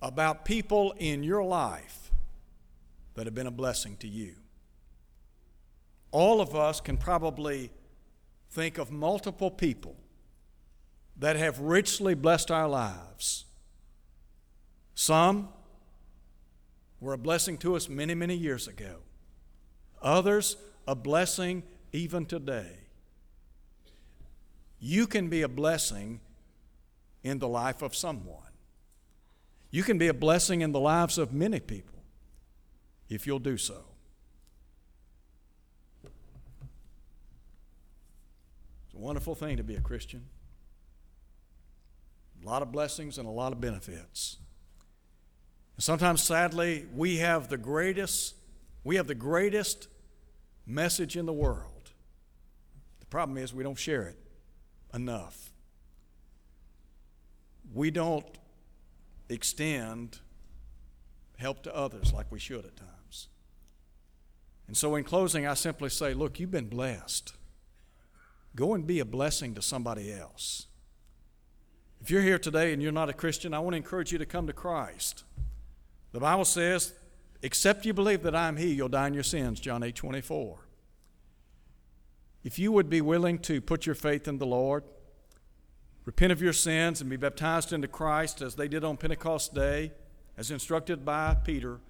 about 0.00 0.46
people 0.46 0.94
in 0.96 1.22
your 1.22 1.44
life 1.44 2.12
that 3.12 3.26
have 3.26 3.34
been 3.34 3.46
a 3.46 3.50
blessing 3.50 3.98
to 3.98 4.08
you. 4.08 4.36
All 6.12 6.40
of 6.40 6.56
us 6.56 6.80
can 6.80 6.96
probably 6.96 7.70
think 8.48 8.78
of 8.78 8.90
multiple 8.90 9.50
people 9.50 9.99
that 11.20 11.36
have 11.36 11.60
richly 11.60 12.14
blessed 12.14 12.50
our 12.50 12.66
lives. 12.66 13.44
Some 14.94 15.50
were 16.98 17.12
a 17.12 17.18
blessing 17.18 17.58
to 17.58 17.76
us 17.76 17.88
many, 17.88 18.14
many 18.14 18.34
years 18.34 18.66
ago. 18.66 18.96
Others, 20.02 20.56
a 20.88 20.94
blessing 20.94 21.62
even 21.92 22.24
today. 22.24 22.72
You 24.78 25.06
can 25.06 25.28
be 25.28 25.42
a 25.42 25.48
blessing 25.48 26.20
in 27.22 27.38
the 27.38 27.48
life 27.48 27.82
of 27.82 27.94
someone. 27.94 28.38
You 29.70 29.82
can 29.82 29.98
be 29.98 30.08
a 30.08 30.14
blessing 30.14 30.62
in 30.62 30.72
the 30.72 30.80
lives 30.80 31.18
of 31.18 31.34
many 31.34 31.60
people 31.60 32.02
if 33.10 33.26
you'll 33.26 33.38
do 33.38 33.58
so. 33.58 33.84
It's 38.86 38.94
a 38.94 38.98
wonderful 38.98 39.34
thing 39.34 39.58
to 39.58 39.62
be 39.62 39.76
a 39.76 39.80
Christian. 39.80 40.24
A 42.42 42.46
lot 42.46 42.62
of 42.62 42.72
blessings 42.72 43.18
and 43.18 43.26
a 43.26 43.30
lot 43.30 43.52
of 43.52 43.60
benefits. 43.60 44.38
And 45.76 45.84
sometimes, 45.84 46.22
sadly, 46.22 46.86
we 46.94 47.18
have 47.18 47.48
the 47.48 47.58
greatest, 47.58 48.34
we 48.84 48.96
have 48.96 49.06
the 49.06 49.14
greatest 49.14 49.88
message 50.66 51.16
in 51.16 51.26
the 51.26 51.32
world. 51.32 51.90
The 53.00 53.06
problem 53.06 53.38
is 53.38 53.52
we 53.52 53.62
don't 53.62 53.78
share 53.78 54.02
it 54.04 54.18
enough. 54.94 55.52
We 57.72 57.90
don't 57.90 58.26
extend 59.28 60.18
help 61.38 61.62
to 61.62 61.74
others 61.74 62.12
like 62.12 62.30
we 62.30 62.38
should 62.38 62.64
at 62.64 62.76
times. 62.76 63.28
And 64.66 64.76
so, 64.76 64.94
in 64.94 65.04
closing, 65.04 65.46
I 65.46 65.54
simply 65.54 65.88
say, 65.88 66.14
look, 66.14 66.38
you've 66.38 66.50
been 66.50 66.68
blessed. 66.68 67.34
Go 68.54 68.74
and 68.74 68.86
be 68.86 69.00
a 69.00 69.04
blessing 69.04 69.54
to 69.54 69.62
somebody 69.62 70.12
else. 70.12 70.66
If 72.00 72.10
you're 72.10 72.22
here 72.22 72.38
today 72.38 72.72
and 72.72 72.82
you're 72.82 72.92
not 72.92 73.10
a 73.10 73.12
Christian, 73.12 73.52
I 73.52 73.58
want 73.58 73.74
to 73.74 73.76
encourage 73.76 74.10
you 74.10 74.18
to 74.18 74.26
come 74.26 74.46
to 74.46 74.52
Christ. 74.52 75.24
The 76.12 76.20
Bible 76.20 76.46
says, 76.46 76.94
except 77.42 77.84
you 77.84 77.92
believe 77.92 78.22
that 78.22 78.34
I 78.34 78.48
am 78.48 78.56
He, 78.56 78.72
you'll 78.72 78.88
die 78.88 79.06
in 79.06 79.14
your 79.14 79.22
sins, 79.22 79.60
John 79.60 79.82
8 79.82 79.94
24. 79.94 80.58
If 82.42 82.58
you 82.58 82.72
would 82.72 82.88
be 82.88 83.02
willing 83.02 83.38
to 83.40 83.60
put 83.60 83.84
your 83.84 83.94
faith 83.94 84.26
in 84.26 84.38
the 84.38 84.46
Lord, 84.46 84.82
repent 86.06 86.32
of 86.32 86.40
your 86.40 86.54
sins, 86.54 87.02
and 87.02 87.10
be 87.10 87.16
baptized 87.16 87.72
into 87.72 87.86
Christ 87.86 88.40
as 88.40 88.54
they 88.54 88.66
did 88.66 88.82
on 88.82 88.96
Pentecost 88.96 89.54
Day, 89.54 89.92
as 90.38 90.50
instructed 90.50 91.04
by 91.04 91.34
Peter, 91.44 91.80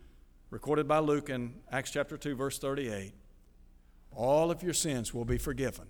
recorded 0.51 0.89
by 0.89 0.99
Luke 0.99 1.31
in 1.31 1.55
Acts 1.71 1.93
chapter 1.93 2.17
2, 2.17 2.35
verse 2.35 2.59
38, 2.59 3.13
all 4.13 4.51
of 4.51 4.61
your 4.61 4.75
sins 4.75 5.15
will 5.15 5.25
be 5.25 5.39
forgiven. 5.39 5.87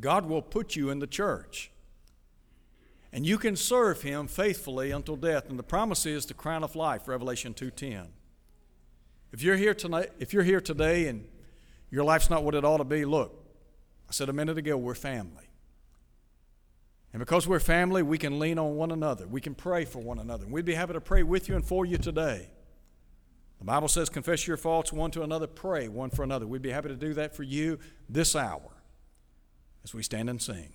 God 0.00 0.24
will 0.24 0.40
put 0.40 0.76
you 0.76 0.88
in 0.88 0.98
the 0.98 1.06
church. 1.06 1.70
And 3.12 3.26
you 3.26 3.38
can 3.38 3.56
serve 3.56 4.02
him 4.02 4.28
faithfully 4.28 4.90
until 4.90 5.16
death. 5.16 5.48
And 5.48 5.58
the 5.58 5.64
promise 5.64 6.06
is 6.06 6.26
the 6.26 6.34
crown 6.34 6.62
of 6.62 6.76
life, 6.76 7.08
Revelation 7.08 7.54
2:10. 7.54 8.08
If 9.32 9.42
you're 9.42 9.56
here 9.56 9.74
tonight, 9.74 10.12
if 10.18 10.32
you're 10.32 10.42
here 10.42 10.60
today 10.60 11.06
and 11.08 11.28
your 11.90 12.04
life's 12.04 12.30
not 12.30 12.44
what 12.44 12.54
it 12.54 12.64
ought 12.64 12.78
to 12.78 12.84
be, 12.84 13.04
look, 13.04 13.44
I 14.08 14.12
said 14.12 14.28
a 14.28 14.32
minute 14.32 14.58
ago, 14.58 14.76
we're 14.76 14.94
family. 14.94 15.48
And 17.12 17.18
because 17.18 17.48
we're 17.48 17.60
family, 17.60 18.02
we 18.02 18.18
can 18.18 18.38
lean 18.38 18.58
on 18.58 18.76
one 18.76 18.92
another. 18.92 19.26
We 19.26 19.40
can 19.40 19.54
pray 19.54 19.84
for 19.84 19.98
one 19.98 20.20
another. 20.20 20.46
We'd 20.46 20.64
be 20.64 20.74
happy 20.74 20.92
to 20.92 21.00
pray 21.00 21.24
with 21.24 21.48
you 21.48 21.56
and 21.56 21.64
for 21.64 21.84
you 21.84 21.98
today. 21.98 22.50
The 23.58 23.64
Bible 23.64 23.88
says, 23.88 24.08
confess 24.08 24.46
your 24.46 24.56
faults 24.56 24.92
one 24.92 25.10
to 25.12 25.22
another, 25.22 25.46
pray 25.46 25.88
one 25.88 26.10
for 26.10 26.22
another. 26.22 26.46
We'd 26.46 26.62
be 26.62 26.70
happy 26.70 26.88
to 26.88 26.96
do 26.96 27.12
that 27.14 27.34
for 27.34 27.42
you 27.42 27.78
this 28.08 28.36
hour 28.36 28.70
as 29.82 29.92
we 29.92 30.02
stand 30.02 30.30
and 30.30 30.40
sing. 30.40 30.68